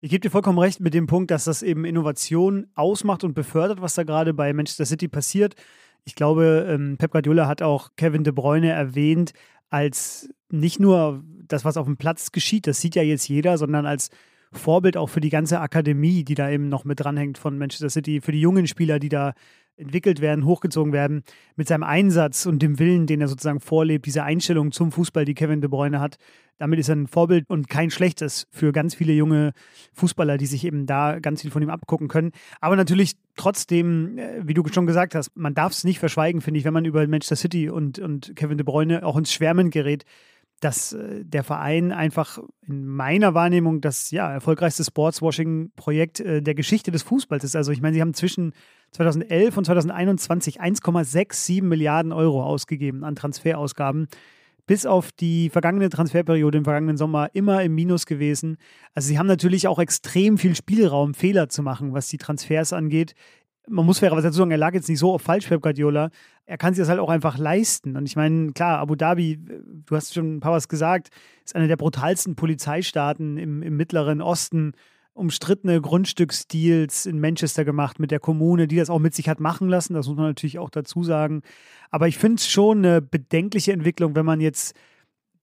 [0.00, 3.82] Ich gebe dir vollkommen recht mit dem Punkt, dass das eben Innovation ausmacht und befördert,
[3.82, 5.56] was da gerade bei Manchester City passiert.
[6.04, 9.32] Ich glaube, ähm, Pep Guardiola hat auch Kevin De Bruyne erwähnt
[9.70, 13.86] als nicht nur das, was auf dem Platz geschieht, das sieht ja jetzt jeder, sondern
[13.86, 14.10] als
[14.52, 18.20] Vorbild auch für die ganze Akademie, die da eben noch mit dranhängt von Manchester City,
[18.20, 19.34] für die jungen Spieler, die da
[19.78, 21.22] entwickelt werden, hochgezogen werden,
[21.56, 25.34] mit seinem Einsatz und dem Willen, den er sozusagen vorlebt, diese Einstellung zum Fußball, die
[25.34, 26.16] Kevin De Bruyne hat.
[26.58, 29.52] Damit ist er ein Vorbild und kein schlechtes für ganz viele junge
[29.94, 32.32] Fußballer, die sich eben da ganz viel von ihm abgucken können.
[32.60, 36.58] Aber natürlich trotzdem, äh, wie du schon gesagt hast, man darf es nicht verschweigen, finde
[36.58, 40.04] ich, wenn man über Manchester City und, und Kevin De Bruyne auch ins Schwärmen gerät,
[40.60, 46.90] dass äh, der Verein einfach in meiner Wahrnehmung das ja, erfolgreichste Sportswashing-Projekt äh, der Geschichte
[46.90, 47.56] des Fußballs ist.
[47.56, 48.52] Also ich meine, sie haben zwischen
[48.92, 54.08] 2011 und 2021 1,67 Milliarden Euro ausgegeben an Transferausgaben.
[54.66, 58.58] Bis auf die vergangene Transferperiode im vergangenen Sommer immer im Minus gewesen.
[58.94, 63.14] Also sie haben natürlich auch extrem viel Spielraum, Fehler zu machen, was die Transfers angeht
[63.68, 66.10] man muss fairerweise dazu sagen, er lag jetzt nicht so auf falsch, Pep Guardiola.
[66.46, 67.96] Er kann sich das halt auch einfach leisten.
[67.96, 69.38] Und ich meine, klar, Abu Dhabi,
[69.86, 71.08] du hast schon ein paar was gesagt,
[71.44, 74.72] ist einer der brutalsten Polizeistaaten im, im Mittleren Osten
[75.18, 79.68] umstrittene Grundstücksdeals in Manchester gemacht mit der Kommune, die das auch mit sich hat machen
[79.68, 79.94] lassen.
[79.94, 81.42] Das muss man natürlich auch dazu sagen.
[81.90, 84.76] Aber ich finde es schon eine bedenkliche Entwicklung, wenn man jetzt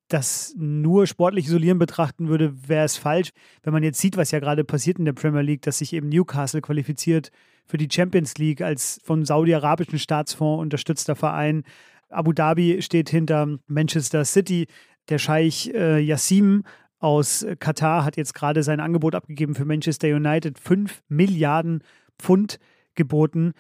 [0.08, 3.32] das nur sportlich isolieren betrachten würde, wäre es falsch.
[3.64, 6.10] Wenn man jetzt sieht, was ja gerade passiert in der Premier League, dass sich eben
[6.10, 7.32] Newcastle qualifiziert
[7.66, 11.64] für die Champions League als vom saudi-arabischen Staatsfonds unterstützter Verein.
[12.10, 14.68] Abu Dhabi steht hinter Manchester City.
[15.10, 16.64] Der Scheich äh, Yassim
[16.99, 20.60] aus Katar hat jetzt gerade sein Angebot abgegeben für Manchester United.
[20.60, 21.84] 5 Milliarden
[22.20, 22.60] Pfund
[22.93, 23.53] geboten.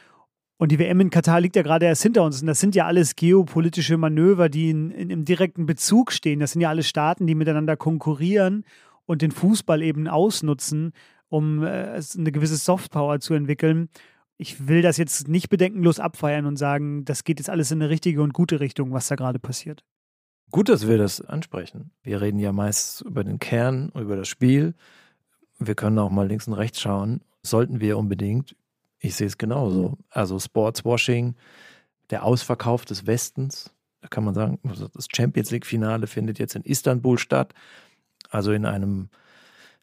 [0.57, 2.41] Und die WM in Katar liegt ja gerade erst hinter uns.
[2.41, 6.39] Und das sind ja alles geopolitische Manöver, die in, in, im direkten Bezug stehen.
[6.39, 8.63] Das sind ja alles Staaten, die miteinander konkurrieren
[9.05, 10.93] und den Fußball eben ausnutzen,
[11.27, 13.89] um äh, eine gewisse Softpower zu entwickeln.
[14.37, 17.89] Ich will das jetzt nicht bedenkenlos abfeiern und sagen, das geht jetzt alles in eine
[17.89, 19.83] richtige und gute Richtung, was da gerade passiert.
[20.51, 21.91] Gut, dass wir das ansprechen.
[22.03, 24.73] Wir reden ja meist über den Kern, über das Spiel.
[25.59, 27.21] wir können auch mal links und rechts schauen.
[27.41, 28.55] Sollten wir unbedingt.
[29.05, 29.99] Ich sehe es genauso.
[30.09, 31.35] Also Sportswashing,
[32.09, 36.63] der Ausverkauf des Westens, da kann man sagen, also das Champions League-Finale findet jetzt in
[36.63, 37.53] Istanbul statt,
[38.31, 39.09] also in einem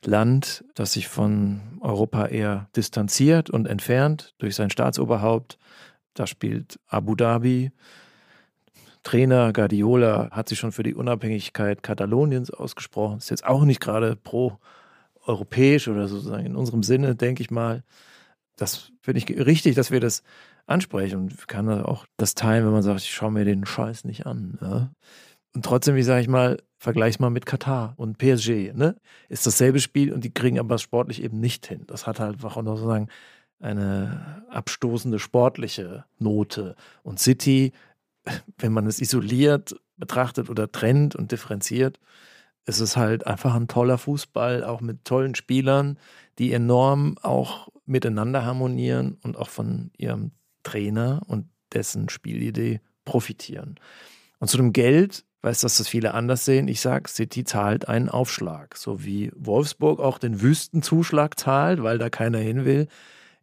[0.04, 5.56] Land, das sich von Europa eher distanziert und entfernt durch sein Staatsoberhaupt.
[6.14, 7.70] Da spielt Abu Dhabi.
[9.04, 13.18] Trainer Guardiola hat sich schon für die Unabhängigkeit Kataloniens ausgesprochen.
[13.18, 17.84] Ist jetzt auch nicht gerade pro-europäisch oder sozusagen in unserem Sinne, denke ich mal.
[18.56, 20.22] Das finde ich richtig, dass wir das
[20.66, 24.26] ansprechen und kann auch das teilen, wenn man sagt, ich schaue mir den Scheiß nicht
[24.26, 24.58] an.
[24.60, 24.90] Ja?
[25.54, 28.96] Und trotzdem, wie sage ich mal, vergleich mal mit Katar und PSG, ne?
[29.28, 31.84] Ist dasselbe Spiel und die kriegen aber sportlich eben nicht hin.
[31.86, 33.08] Das hat halt einfach noch sozusagen
[33.60, 36.74] eine abstoßende sportliche Note.
[37.02, 37.72] Und City,
[38.58, 42.00] wenn man es isoliert betrachtet oder trennt und differenziert,
[42.64, 45.98] ist es halt einfach ein toller Fußball, auch mit tollen Spielern,
[46.38, 53.76] die enorm auch miteinander harmonieren und auch von ihrem Trainer und dessen Spielidee profitieren.
[54.38, 56.68] Und zu dem Geld weiß, dass das viele anders sehen.
[56.68, 58.76] Ich sage, City zahlt einen Aufschlag.
[58.76, 62.88] So wie Wolfsburg auch den Wüstenzuschlag zahlt, weil da keiner hin will,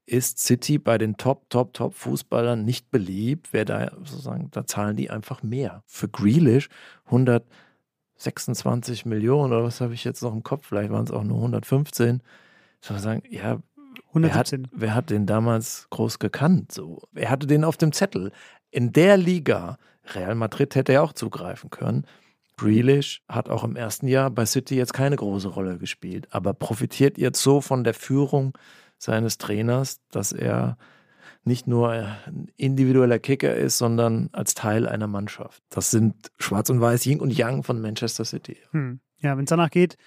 [0.06, 3.50] ist City bei den Top, Top, Top Fußballern nicht beliebt.
[3.52, 5.84] Wer da sozusagen, da zahlen die einfach mehr.
[5.86, 6.70] Für Grealish
[7.06, 10.68] 126 Millionen oder was habe ich jetzt noch im Kopf?
[10.68, 12.22] Vielleicht waren es auch nur 115.
[12.82, 13.60] Soll man sagen, ja,
[14.10, 14.68] 117.
[14.72, 16.72] Wer hat, wer hat den damals groß gekannt?
[16.72, 18.32] So, er hatte den auf dem Zettel.
[18.72, 19.78] In der Liga
[20.16, 22.06] Real Madrid hätte ja auch zugreifen können.
[22.58, 27.18] Grealish hat auch im ersten Jahr bei City jetzt keine große Rolle gespielt, aber profitiert
[27.18, 28.58] jetzt so von der Führung
[28.98, 30.78] seines Trainers, dass er
[31.46, 35.64] nicht nur ein individueller Kicker ist, sondern als Teil einer Mannschaft.
[35.70, 38.58] Das sind Schwarz und Weiß, Ying und Yang von Manchester City.
[38.72, 39.00] Hm.
[39.20, 39.98] Ja, wenn es danach geht,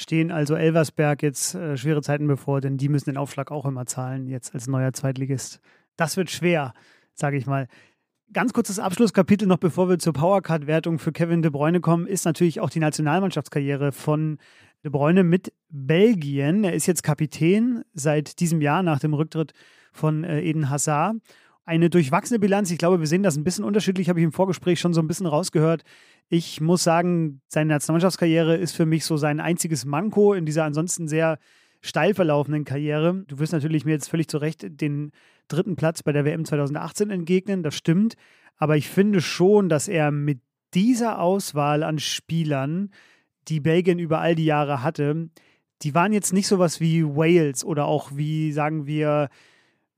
[0.00, 3.86] stehen also Elversberg jetzt äh, schwere Zeiten bevor, denn die müssen den Aufschlag auch immer
[3.86, 5.60] zahlen, jetzt als neuer Zweitligist.
[5.96, 6.72] Das wird schwer,
[7.14, 7.68] sage ich mal.
[8.32, 12.60] Ganz kurzes Abschlusskapitel noch, bevor wir zur Powercard-Wertung für Kevin De Bruyne kommen, ist natürlich
[12.60, 14.38] auch die Nationalmannschaftskarriere von
[14.84, 16.64] De Bruyne mit Belgien.
[16.64, 19.52] Er ist jetzt Kapitän seit diesem Jahr nach dem Rücktritt
[19.92, 21.16] von äh, Eden Hazard.
[21.70, 22.72] Eine durchwachsene Bilanz.
[22.72, 25.06] Ich glaube, wir sehen das ein bisschen unterschiedlich, habe ich im Vorgespräch schon so ein
[25.06, 25.84] bisschen rausgehört.
[26.28, 31.06] Ich muss sagen, seine Nationalmannschaftskarriere ist für mich so sein einziges Manko in dieser ansonsten
[31.06, 31.38] sehr
[31.80, 33.22] steil verlaufenden Karriere.
[33.28, 35.12] Du wirst natürlich mir jetzt völlig zu Recht den
[35.46, 38.14] dritten Platz bei der WM 2018 entgegnen, das stimmt.
[38.56, 40.40] Aber ich finde schon, dass er mit
[40.74, 42.90] dieser Auswahl an Spielern,
[43.46, 45.30] die Belgien über all die Jahre hatte,
[45.82, 49.28] die waren jetzt nicht sowas wie Wales oder auch wie, sagen wir,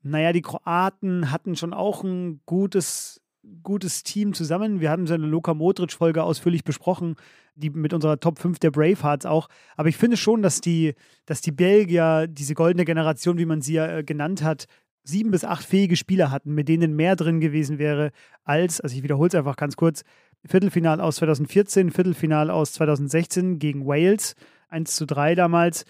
[0.03, 3.20] naja, die Kroaten hatten schon auch ein gutes,
[3.62, 4.80] gutes Team zusammen.
[4.80, 7.16] Wir hatten so eine Luka Modric-Folge ausführlich besprochen,
[7.55, 9.48] die mit unserer Top 5 der Bravehearts auch.
[9.76, 10.94] Aber ich finde schon, dass die,
[11.26, 14.66] dass die Belgier, diese goldene Generation, wie man sie ja äh, genannt hat,
[15.05, 18.12] sieben bis acht fähige Spieler hatten, mit denen mehr drin gewesen wäre
[18.44, 20.03] als, also ich wiederhole es einfach ganz kurz,
[20.44, 24.34] Viertelfinal aus 2014, Viertelfinal aus 2016 gegen Wales,
[24.68, 25.84] 1 zu 3 damals,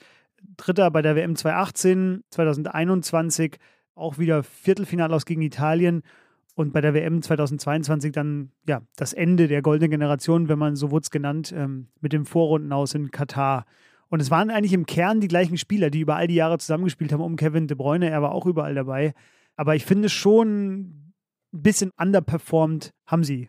[0.57, 3.59] Dritter bei der WM 2018, 2021
[3.95, 6.03] auch wieder Viertelfinal aus gegen Italien
[6.55, 10.90] und bei der WM 2022 dann ja das Ende der goldenen Generation, wenn man so
[10.90, 13.64] wurde es genannt, ähm, mit dem Vorrunden aus in Katar.
[14.09, 17.12] Und es waren eigentlich im Kern die gleichen Spieler, die über all die Jahre zusammengespielt
[17.12, 18.11] haben um Kevin De Bruyne.
[18.11, 19.14] Er war auch überall dabei.
[19.57, 21.12] Aber ich finde schon
[21.55, 23.49] ein bisschen underperformed haben sie.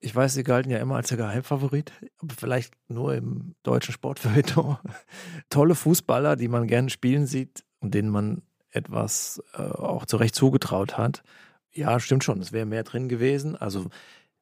[0.00, 4.78] Ich weiß, sie galten ja immer als der Geheimfavorit, aber vielleicht nur im deutschen Sportfeuilleton.
[5.50, 10.98] Tolle Fußballer, die man gerne spielen sieht und denen man etwas äh, auch zurecht zugetraut
[10.98, 11.22] hat.
[11.72, 13.56] Ja, stimmt schon, es wäre mehr drin gewesen.
[13.56, 13.86] Also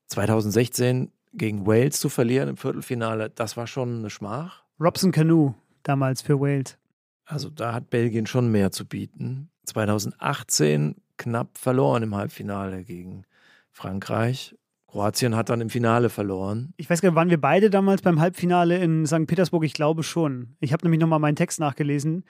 [0.07, 4.65] 2016 gegen Wales zu verlieren im Viertelfinale, das war schon eine Schmach.
[4.81, 6.79] Robson Canoe damals für Wales.
[7.25, 9.51] Also da hat Belgien schon mehr zu bieten.
[9.67, 13.25] 2018 knapp verloren im Halbfinale gegen
[13.71, 14.57] Frankreich.
[14.87, 16.73] Kroatien hat dann im Finale verloren.
[16.79, 19.27] Ich weiß gar nicht, waren wir beide damals beim Halbfinale in St.
[19.27, 19.65] Petersburg?
[19.65, 20.57] Ich glaube schon.
[20.61, 22.25] Ich habe nämlich nochmal meinen Text nachgelesen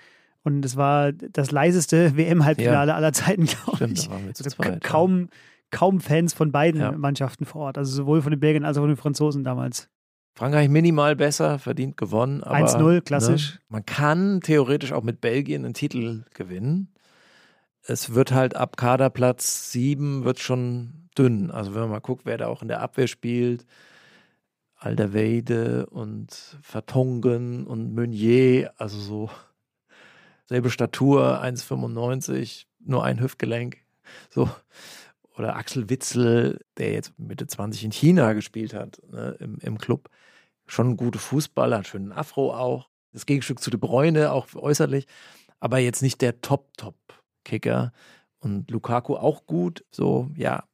[0.55, 2.97] und es war das leiseste WM-Halbfinale ja.
[2.97, 4.07] aller Zeiten, glaube ich.
[4.07, 5.27] Da waren also zweit, kaum, ja.
[5.71, 6.93] kaum Fans von beiden ja.
[6.93, 7.79] Mannschaften vor Ort.
[7.79, 9.89] Also sowohl von den Belgiern als auch von den Franzosen damals.
[10.35, 12.43] Frankreich minimal besser, verdient gewonnen.
[12.43, 13.55] 1-0, ne, klassisch.
[13.55, 16.95] Ne, man kann theoretisch auch mit Belgien einen Titel gewinnen.
[17.83, 21.51] Es wird halt ab Kaderplatz 7 wird schon dünn.
[21.51, 23.67] Also wenn man mal guckt, wer da auch in der Abwehr spielt,
[24.77, 29.31] Alderweide und Vertongen und Meunier, also so
[30.49, 33.79] selbe Statur, 1,95, nur ein Hüftgelenk.
[34.31, 34.49] So.
[35.37, 40.09] Oder Axel Witzel, der jetzt Mitte 20 in China gespielt hat, ne, im, im Club
[40.67, 42.89] schon gute Fußballer, einen schönen Afro auch.
[43.13, 45.07] das Gegenstück zu De Bruyne, auch äußerlich,
[45.61, 47.93] aber jetzt nicht der Top-Top-Kicker.
[48.41, 50.65] Und Lukaku auch gut, so, ja,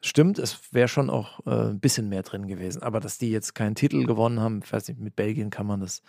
[0.00, 2.82] stimmt, es wäre schon auch äh, ein bisschen mehr drin gewesen.
[2.82, 6.02] Aber dass die jetzt keinen Titel gewonnen haben, weiß nicht, mit Belgien kann man das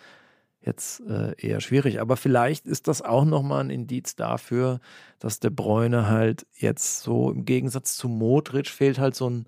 [0.64, 2.00] jetzt äh, eher schwierig.
[2.00, 4.80] Aber vielleicht ist das auch nochmal ein Indiz dafür,
[5.18, 9.46] dass der Bräune halt jetzt so im Gegensatz zu Modric fehlt halt so ein,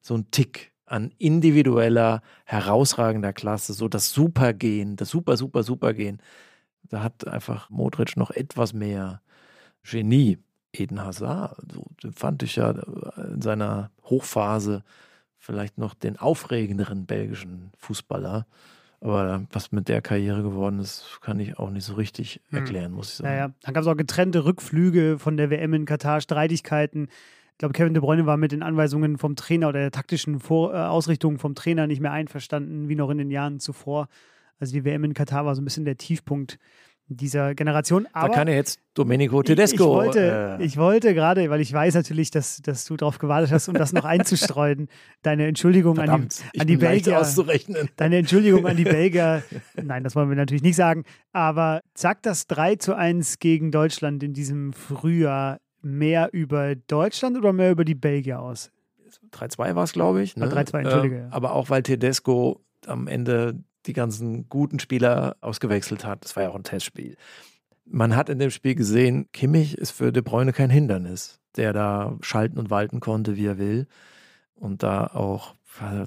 [0.00, 6.20] so ein Tick an individueller, herausragender Klasse, so das Supergehen, das super, super, Supergehen.
[6.84, 9.22] Da hat einfach Modric noch etwas mehr
[9.82, 10.38] Genie.
[10.76, 14.82] Eden Hazard, so, fand ich ja in seiner Hochphase
[15.38, 18.46] vielleicht noch den aufregenderen belgischen Fußballer.
[19.04, 22.58] Aber was mit der Karriere geworden ist, kann ich auch nicht so richtig hm.
[22.58, 23.28] erklären, muss ich sagen.
[23.28, 27.08] Naja, dann gab es auch getrennte Rückflüge von der WM in Katar, Streitigkeiten.
[27.52, 30.72] Ich glaube, Kevin De Bruyne war mit den Anweisungen vom Trainer oder der taktischen Vor
[30.72, 34.08] äh, Ausrichtung vom Trainer nicht mehr einverstanden, wie noch in den Jahren zuvor.
[34.58, 36.58] Also die WM in Katar war so ein bisschen der Tiefpunkt
[37.08, 38.06] dieser Generation.
[38.12, 39.84] Aber da kann ja jetzt Domenico Tedesco.
[39.84, 43.52] Ich, wollte, äh, ich wollte gerade, weil ich weiß natürlich, dass, dass du darauf gewartet
[43.52, 44.88] hast, um das noch einzustreuen,
[45.22, 47.20] deine Entschuldigung Verdammt, an die, an die Belgier.
[47.20, 47.88] Auszurechnen.
[47.96, 49.42] Deine Entschuldigung an die Belgier.
[49.80, 51.04] Nein, das wollen wir natürlich nicht sagen.
[51.32, 57.52] Aber sagt das 3 zu 1 gegen Deutschland in diesem Frühjahr mehr über Deutschland oder
[57.52, 58.70] mehr über die Belgier aus?
[59.32, 60.36] 3-2 war es, glaube ich.
[60.36, 60.46] Ne?
[60.46, 61.16] 3-2, entschuldige.
[61.16, 66.24] Äh, aber auch weil Tedesco am Ende die ganzen guten Spieler ausgewechselt hat.
[66.24, 67.16] Das war ja auch ein Testspiel.
[67.84, 72.16] Man hat in dem Spiel gesehen, Kimmich ist für De Bruyne kein Hindernis, der da
[72.22, 73.86] schalten und walten konnte, wie er will.
[74.54, 75.54] Und da auch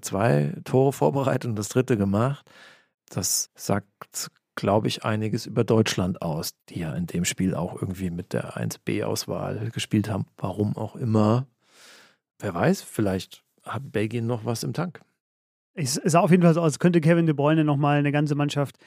[0.02, 2.50] zwei Tore vorbereitet und das dritte gemacht.
[3.10, 8.10] Das sagt, glaube ich, einiges über Deutschland aus, die ja in dem Spiel auch irgendwie
[8.10, 10.26] mit der 1B-Auswahl gespielt haben.
[10.38, 11.48] Warum auch immer.
[12.40, 15.02] Wer weiß, vielleicht hat Belgien noch was im Tank.
[15.80, 18.34] Es sah auf jeden Fall so aus, als könnte Kevin De Bruyne nochmal eine ganze
[18.34, 18.78] Mannschaft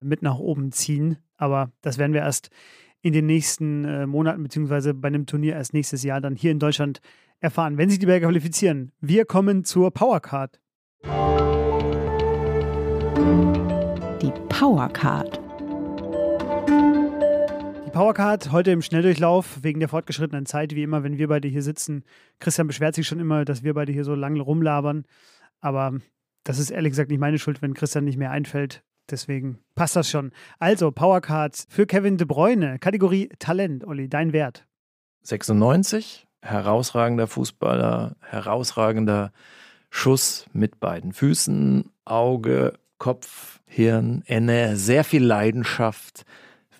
[0.00, 1.16] mit nach oben ziehen.
[1.36, 2.50] Aber das werden wir erst
[3.02, 6.58] in den nächsten äh, Monaten, beziehungsweise bei einem Turnier erst nächstes Jahr dann hier in
[6.58, 7.00] Deutschland
[7.38, 8.90] erfahren, wenn sich die Belgier qualifizieren.
[9.00, 10.60] Wir kommen zur Powercard.
[14.20, 15.40] Die Powercard.
[17.86, 21.62] Die Powercard heute im Schnelldurchlauf wegen der fortgeschrittenen Zeit, wie immer, wenn wir beide hier
[21.62, 22.02] sitzen.
[22.40, 25.04] Christian beschwert sich schon immer, dass wir beide hier so lange rumlabern.
[25.60, 26.00] Aber
[26.44, 28.82] das ist ehrlich gesagt nicht meine Schuld, wenn Christian nicht mehr einfällt.
[29.10, 30.32] Deswegen passt das schon.
[30.58, 33.84] Also, Powercards für Kevin De Bruyne, Kategorie Talent.
[33.84, 34.66] Olli, dein Wert?
[35.22, 39.32] 96, herausragender Fußballer, herausragender
[39.90, 46.24] Schuss mit beiden Füßen, Auge, Kopf, Hirn, Enne, sehr viel Leidenschaft,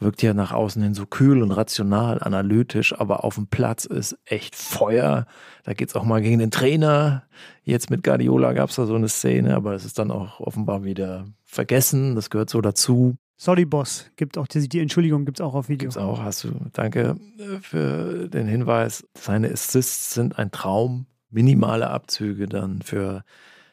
[0.00, 4.18] wirkt ja nach außen hin so kühl und rational, analytisch, aber auf dem Platz ist
[4.24, 5.26] echt Feuer.
[5.64, 7.24] Da geht es auch mal gegen den Trainer.
[7.62, 10.84] Jetzt mit Guardiola gab es da so eine Szene, aber es ist dann auch offenbar
[10.84, 12.14] wieder vergessen.
[12.14, 13.16] Das gehört so dazu.
[13.36, 14.10] Sorry, Boss.
[14.16, 15.86] Gibt auch die, die Entschuldigung, gibt es auch auf Video.
[15.86, 16.50] Gibt's auch, hast du.
[16.72, 19.06] Danke äh, für den Hinweis.
[19.16, 21.06] Seine Assists sind ein Traum.
[21.30, 23.24] Minimale Abzüge dann für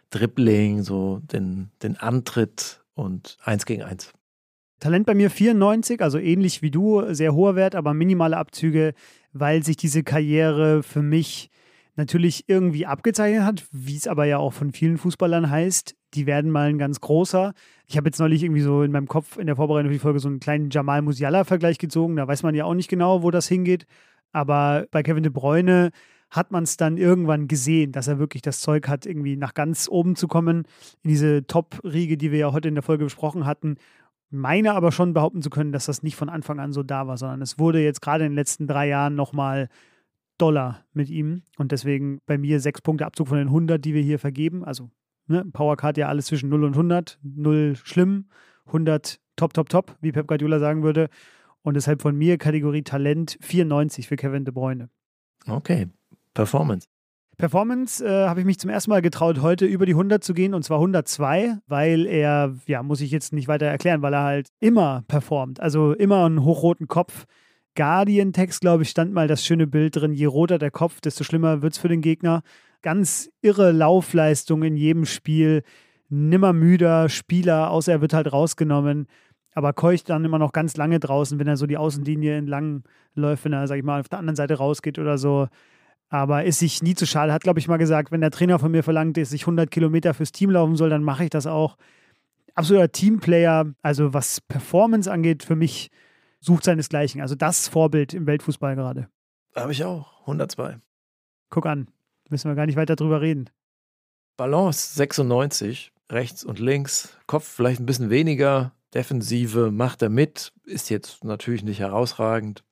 [0.10, 4.14] Dribbling, so den, den Antritt und eins gegen eins.
[4.80, 8.94] Talent bei mir 94, also ähnlich wie du, sehr hoher Wert, aber minimale Abzüge,
[9.34, 11.50] weil sich diese Karriere für mich
[11.96, 15.96] natürlich irgendwie abgezeichnet hat, wie es aber ja auch von vielen Fußballern heißt.
[16.14, 17.54] Die werden mal ein ganz großer.
[17.88, 20.20] Ich habe jetzt neulich irgendwie so in meinem Kopf in der Vorbereitung für die Folge
[20.20, 22.16] so einen kleinen Jamal Musiala-Vergleich gezogen.
[22.16, 23.88] Da weiß man ja auch nicht genau, wo das hingeht.
[24.32, 25.90] Aber bei Kevin de Bruyne
[26.30, 29.88] hat man es dann irgendwann gesehen, dass er wirklich das Zeug hat, irgendwie nach ganz
[29.90, 30.68] oben zu kommen,
[31.02, 33.78] in diese Top-Riege, die wir ja heute in der Folge besprochen hatten
[34.30, 37.18] meine aber schon behaupten zu können, dass das nicht von Anfang an so da war,
[37.18, 39.70] sondern es wurde jetzt gerade in den letzten drei Jahren nochmal
[40.38, 44.02] Dollar mit ihm und deswegen bei mir sechs Punkte Abzug von den 100, die wir
[44.02, 44.64] hier vergeben.
[44.64, 44.90] Also
[45.28, 47.20] ne, Powercard ja alles zwischen 0 und 100.
[47.24, 48.30] 0 schlimm,
[48.68, 51.10] 100 top, top, top, wie Pep Guardiola sagen würde.
[51.62, 54.90] Und deshalb von mir Kategorie Talent 94 für Kevin De Bruyne.
[55.48, 55.88] Okay,
[56.34, 56.88] Performance.
[57.38, 60.56] Performance äh, habe ich mich zum ersten Mal getraut, heute über die 100 zu gehen
[60.56, 64.50] und zwar 102, weil er, ja, muss ich jetzt nicht weiter erklären, weil er halt
[64.60, 65.60] immer performt.
[65.60, 67.26] Also immer einen hochroten Kopf.
[67.76, 71.62] Guardian-Text, glaube ich, stand mal das schöne Bild drin: je roter der Kopf, desto schlimmer
[71.62, 72.42] wird es für den Gegner.
[72.82, 75.62] Ganz irre Laufleistung in jedem Spiel.
[76.10, 79.08] Nimmer müder Spieler, außer er wird halt rausgenommen
[79.58, 82.84] aber keucht dann immer noch ganz lange draußen, wenn er so die Außenlinie entlang
[83.16, 85.48] läuft, wenn er, sag ich mal, auf der anderen Seite rausgeht oder so
[86.10, 87.34] aber ist sich nie zu schade.
[87.34, 90.14] Hat, glaube ich, mal gesagt, wenn der Trainer von mir verlangt, dass ich 100 Kilometer
[90.14, 91.78] fürs Team laufen soll, dann mache ich das auch.
[92.56, 95.90] Absoluter Teamplayer, also was Performance angeht, für mich
[96.40, 97.22] sucht seinesgleichen.
[97.22, 99.10] Also das Vorbild im Weltfußball gerade.
[99.56, 100.80] Habe ich auch, 102.
[101.50, 101.88] Guck an,
[102.30, 103.50] müssen wir gar nicht weiter drüber reden.
[104.38, 110.90] Balance 96, rechts und links, Kopf vielleicht ein bisschen weniger, Defensive macht er mit, ist
[110.90, 112.64] jetzt natürlich nicht herausragend,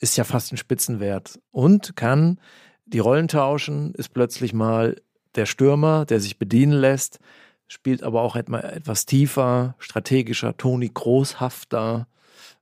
[0.00, 2.40] ist ja fast ein Spitzenwert und kann
[2.86, 4.96] die Rollen tauschen, ist plötzlich mal
[5.36, 7.20] der Stürmer, der sich bedienen lässt,
[7.68, 12.08] spielt aber auch etwas tiefer, strategischer, Toni großhafter,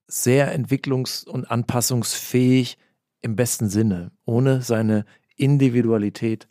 [0.06, 2.76] sehr entwicklungs- und anpassungsfähig
[3.22, 5.04] im besten Sinne, ohne seine
[5.36, 6.48] Individualität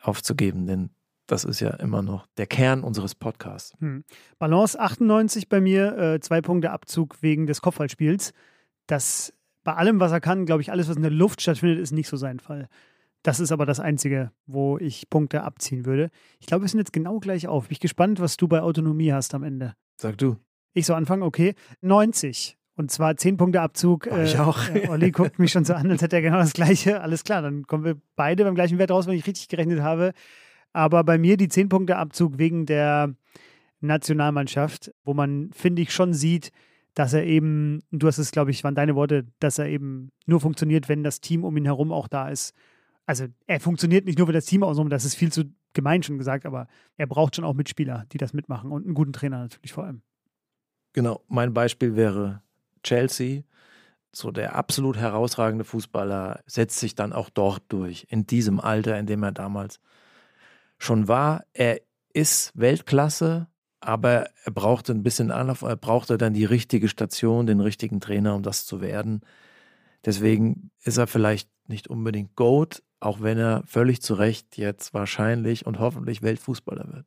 [0.00, 0.90] aufzugeben, denn
[1.26, 3.74] das ist ja immer noch der Kern unseres Podcasts.
[3.80, 4.04] Hm.
[4.38, 8.32] Balance 98 bei mir, äh, zwei Punkte Abzug wegen des Kopfballspiels.
[8.86, 9.34] Das
[9.68, 12.08] bei allem, was er kann, glaube ich, alles, was in der Luft stattfindet, ist nicht
[12.08, 12.68] so sein Fall.
[13.22, 16.08] Das ist aber das Einzige, wo ich Punkte abziehen würde.
[16.40, 17.64] Ich glaube, wir sind jetzt genau gleich auf.
[17.68, 19.74] Bin ich gespannt, was du bei Autonomie hast am Ende.
[19.98, 20.38] Sag du.
[20.72, 21.54] Ich so anfangen, okay.
[21.82, 22.56] 90.
[22.76, 24.08] Und zwar 10 Punkte Abzug.
[24.10, 24.70] Oh, ich auch.
[24.70, 27.02] Äh, Olli guckt mich schon so an, als hätte er genau das Gleiche.
[27.02, 30.14] Alles klar, dann kommen wir beide beim gleichen Wert raus, wenn ich richtig gerechnet habe.
[30.72, 33.14] Aber bei mir die 10 Punkte Abzug wegen der
[33.82, 36.52] Nationalmannschaft, wo man, finde ich, schon sieht,
[36.98, 40.40] dass er eben, du hast es, glaube ich, waren deine Worte, dass er eben nur
[40.40, 42.56] funktioniert, wenn das Team um ihn herum auch da ist.
[43.06, 45.44] Also er funktioniert nicht nur, wenn das Team außenrum, das ist viel zu
[45.74, 49.12] gemein schon gesagt, aber er braucht schon auch Mitspieler, die das mitmachen und einen guten
[49.12, 50.02] Trainer natürlich vor allem.
[50.92, 52.42] Genau, mein Beispiel wäre
[52.82, 53.42] Chelsea.
[54.10, 59.06] So der absolut herausragende Fußballer setzt sich dann auch dort durch, in diesem Alter, in
[59.06, 59.78] dem er damals
[60.78, 61.44] schon war.
[61.52, 61.80] Er
[62.12, 63.46] ist Weltklasse,
[63.80, 68.34] aber er brauchte ein bisschen Anlauf, er brauchte dann die richtige Station, den richtigen Trainer,
[68.34, 69.20] um das zu werden.
[70.04, 75.66] Deswegen ist er vielleicht nicht unbedingt Goat, auch wenn er völlig zu Recht jetzt wahrscheinlich
[75.66, 77.06] und hoffentlich Weltfußballer wird.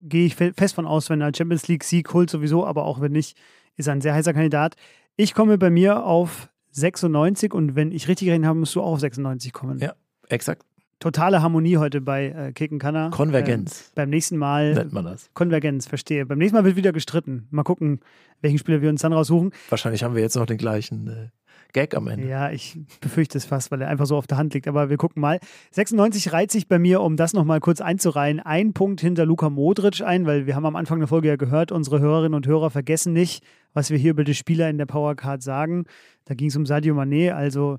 [0.00, 3.12] Gehe ich fest von aus, wenn er Champions League Sieg holt, sowieso, aber auch wenn
[3.12, 3.36] nicht,
[3.76, 4.74] ist er ein sehr heißer Kandidat.
[5.16, 8.94] Ich komme bei mir auf 96 und wenn ich richtig gerechnet habe, musst du auch
[8.94, 9.78] auf 96 kommen.
[9.78, 9.94] Ja,
[10.28, 10.64] exakt
[11.02, 13.10] totale Harmonie heute bei äh, Kicken Kanner.
[13.10, 13.86] Konvergenz.
[13.88, 14.74] Ähm, beim nächsten Mal.
[14.74, 15.28] Nennt man das.
[15.34, 16.24] Konvergenz, verstehe.
[16.24, 17.48] Beim nächsten Mal wird wieder gestritten.
[17.50, 18.00] Mal gucken,
[18.40, 19.52] welchen Spieler wir uns dann raussuchen.
[19.68, 21.28] Wahrscheinlich haben wir jetzt noch den gleichen äh,
[21.72, 22.28] Gag am Ende.
[22.28, 24.68] Ja, ich befürchte es fast, weil er einfach so auf der Hand liegt.
[24.68, 25.40] Aber wir gucken mal.
[25.72, 30.02] 96 reiht sich bei mir, um das nochmal kurz einzureihen, ein Punkt hinter Luka Modric
[30.02, 33.12] ein, weil wir haben am Anfang der Folge ja gehört, unsere Hörerinnen und Hörer vergessen
[33.12, 33.42] nicht,
[33.72, 35.86] was wir hier über die Spieler in der Powercard sagen.
[36.26, 37.78] Da ging es um Sadio Mané, also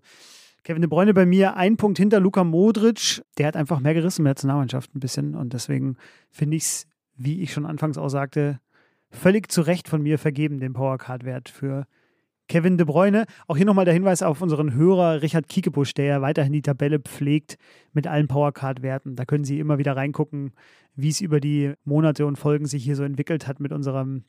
[0.64, 3.22] Kevin De Bruyne bei mir ein Punkt hinter Luka Modric.
[3.38, 5.36] Der hat einfach mehr gerissen mit der Nationalmannschaft ein bisschen.
[5.36, 5.98] Und deswegen
[6.32, 6.88] finde ich es,
[7.18, 8.60] wie ich schon anfangs auch sagte,
[9.12, 11.86] völlig zu Recht von mir vergeben, den Powercard-Wert für
[12.48, 13.26] Kevin De Bruyne.
[13.48, 17.00] Auch hier nochmal der Hinweis auf unseren Hörer Richard Kiekebusch, der ja weiterhin die Tabelle
[17.00, 17.58] pflegt
[17.92, 19.18] mit allen Powercard-Werten.
[19.18, 20.54] Da können Sie immer wieder reingucken,
[20.96, 24.24] wie es über die Monate und Folgen sich hier so entwickelt hat mit, unserem,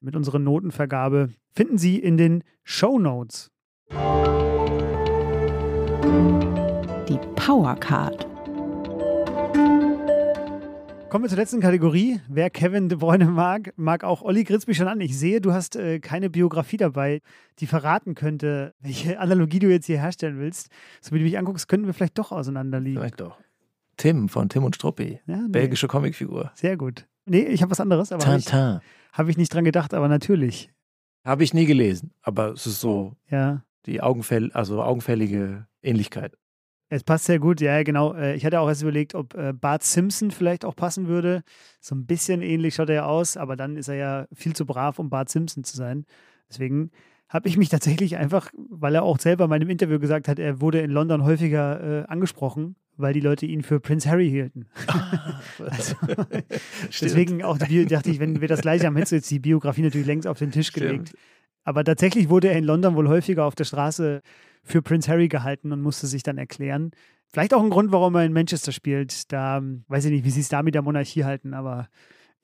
[0.00, 1.28] mit unserer Notenvergabe.
[1.54, 3.50] Finden Sie in den Show Notes.
[7.08, 8.26] Die Powercard.
[11.08, 12.20] Kommen wir zur letzten Kategorie.
[12.28, 15.00] Wer Kevin De Bruyne mag, mag auch Olli Gritz mich schon an.
[15.00, 17.20] Ich sehe, du hast äh, keine Biografie dabei,
[17.58, 20.68] die verraten könnte, welche Analogie du jetzt hier herstellen willst.
[21.00, 23.00] So wie du mich anguckst, könnten wir vielleicht doch auseinanderliegen.
[23.00, 23.38] Vielleicht doch.
[23.96, 25.20] Tim von Tim und Struppi.
[25.26, 25.48] Ja, nee.
[25.48, 26.50] Belgische Comicfigur.
[26.54, 27.06] Sehr gut.
[27.24, 30.70] Nee, ich habe was anderes, aber habe ich, hab ich nicht dran gedacht, aber natürlich.
[31.24, 33.14] Habe ich nie gelesen, aber es ist so.
[33.28, 36.36] Ja die augenfäll also augenfällige Ähnlichkeit.
[36.88, 38.14] Es passt sehr gut, ja, genau.
[38.14, 41.42] Äh, ich hatte auch erst überlegt, ob äh, Bart Simpson vielleicht auch passen würde.
[41.80, 44.66] So ein bisschen ähnlich schaut er ja aus, aber dann ist er ja viel zu
[44.66, 46.06] brav, um Bart Simpson zu sein.
[46.48, 46.90] Deswegen
[47.28, 50.60] habe ich mich tatsächlich einfach, weil er auch selber in meinem Interview gesagt hat, er
[50.60, 54.66] wurde in London häufiger äh, angesprochen, weil die Leute ihn für Prince Harry hielten.
[55.58, 55.96] also,
[57.00, 60.06] deswegen auch dachte ich, wenn wir das gleiche haben, hättest du jetzt die Biografie natürlich
[60.06, 61.08] längst auf den Tisch gelegt.
[61.08, 61.22] Stimmt.
[61.66, 64.22] Aber tatsächlich wurde er in London wohl häufiger auf der Straße
[64.62, 66.92] für Prince Harry gehalten und musste sich dann erklären.
[67.26, 69.32] Vielleicht auch ein Grund, warum er in Manchester spielt.
[69.32, 71.88] Da weiß ich nicht, wie sie es da mit der Monarchie halten, aber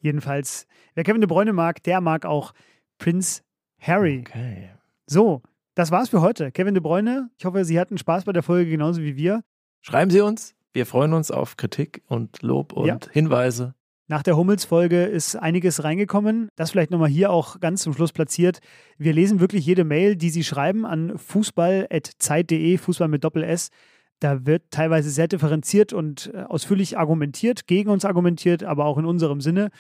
[0.01, 2.53] jedenfalls, wer Kevin de Bruyne mag, der mag auch
[2.99, 3.43] Prince
[3.79, 4.25] Harry.
[4.27, 4.71] Okay.
[5.07, 5.43] So,
[5.77, 6.51] das war's für heute.
[6.51, 9.45] Kevin de Bruyne, ich hoffe, Sie hatten Spaß bei der Folge genauso wie wir.
[9.83, 10.57] Schreiben Sie uns.
[10.73, 12.99] Wir freuen uns auf Kritik und Lob und ja.
[13.13, 13.77] Hinweise.
[14.09, 16.49] Nach der Hummels-Folge ist einiges reingekommen.
[16.57, 18.59] Das vielleicht nochmal hier auch ganz zum Schluss platziert.
[18.99, 23.71] Wir lesen wirklich jede Mail, die Sie schreiben an fußball.zeit.de, Fußball mit Doppel-S.
[24.19, 29.05] Da wird teilweise sehr differenziert und äh, ausführlich argumentiert, gegen uns argumentiert, aber auch in
[29.05, 29.71] unserem Sinne.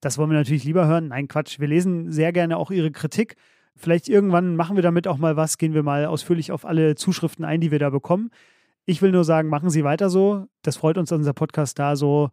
[0.00, 1.08] Das wollen wir natürlich lieber hören.
[1.08, 1.60] Nein, Quatsch.
[1.60, 3.36] Wir lesen sehr gerne auch Ihre Kritik.
[3.76, 7.44] Vielleicht irgendwann machen wir damit auch mal was, gehen wir mal ausführlich auf alle Zuschriften
[7.44, 8.30] ein, die wir da bekommen.
[8.84, 10.46] Ich will nur sagen, machen Sie weiter so.
[10.62, 12.30] Das freut uns, dass unser Podcast da so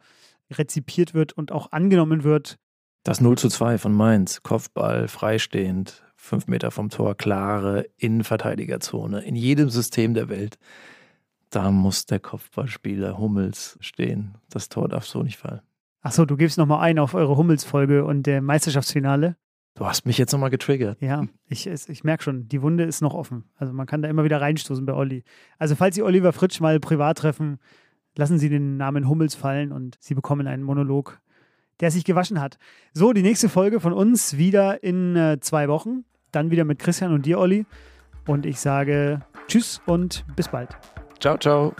[0.51, 2.57] rezipiert wird und auch angenommen wird.
[3.03, 9.35] Das 0 zu 2 von Mainz, Kopfball, freistehend, fünf Meter vom Tor, klare Innenverteidigerzone in
[9.35, 10.57] jedem System der Welt.
[11.49, 14.35] Da muss der Kopfballspieler Hummels stehen.
[14.49, 15.61] Das Tor darf so nicht fallen.
[16.01, 19.35] Achso, du gibst nochmal ein auf eure Hummels-Folge und der Meisterschaftsfinale.
[19.75, 21.01] Du hast mich jetzt nochmal getriggert.
[21.01, 23.45] Ja, ich, ich merke schon, die Wunde ist noch offen.
[23.55, 25.23] Also man kann da immer wieder reinstoßen bei Olli.
[25.57, 27.59] Also falls Sie Oliver Fritsch mal privat treffen,
[28.19, 31.19] lassen Sie den Namen Hummels fallen und Sie bekommen einen Monolog,
[31.79, 32.59] der sich gewaschen hat.
[32.93, 36.03] So, die nächste Folge von uns wieder in äh, zwei Wochen.
[36.31, 37.65] Dann wieder mit Christian und dir, Olli.
[38.27, 40.69] Und ich sage Tschüss und bis bald.
[41.19, 41.73] Ciao, ciao.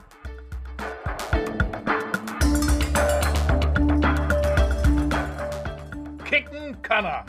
[6.24, 7.26] Kicken kann er.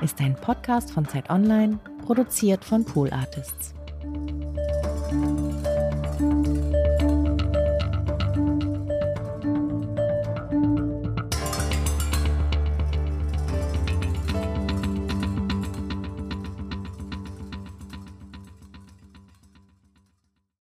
[0.00, 3.74] Ist ein Podcast von Zeit Online, produziert von Pool Artists.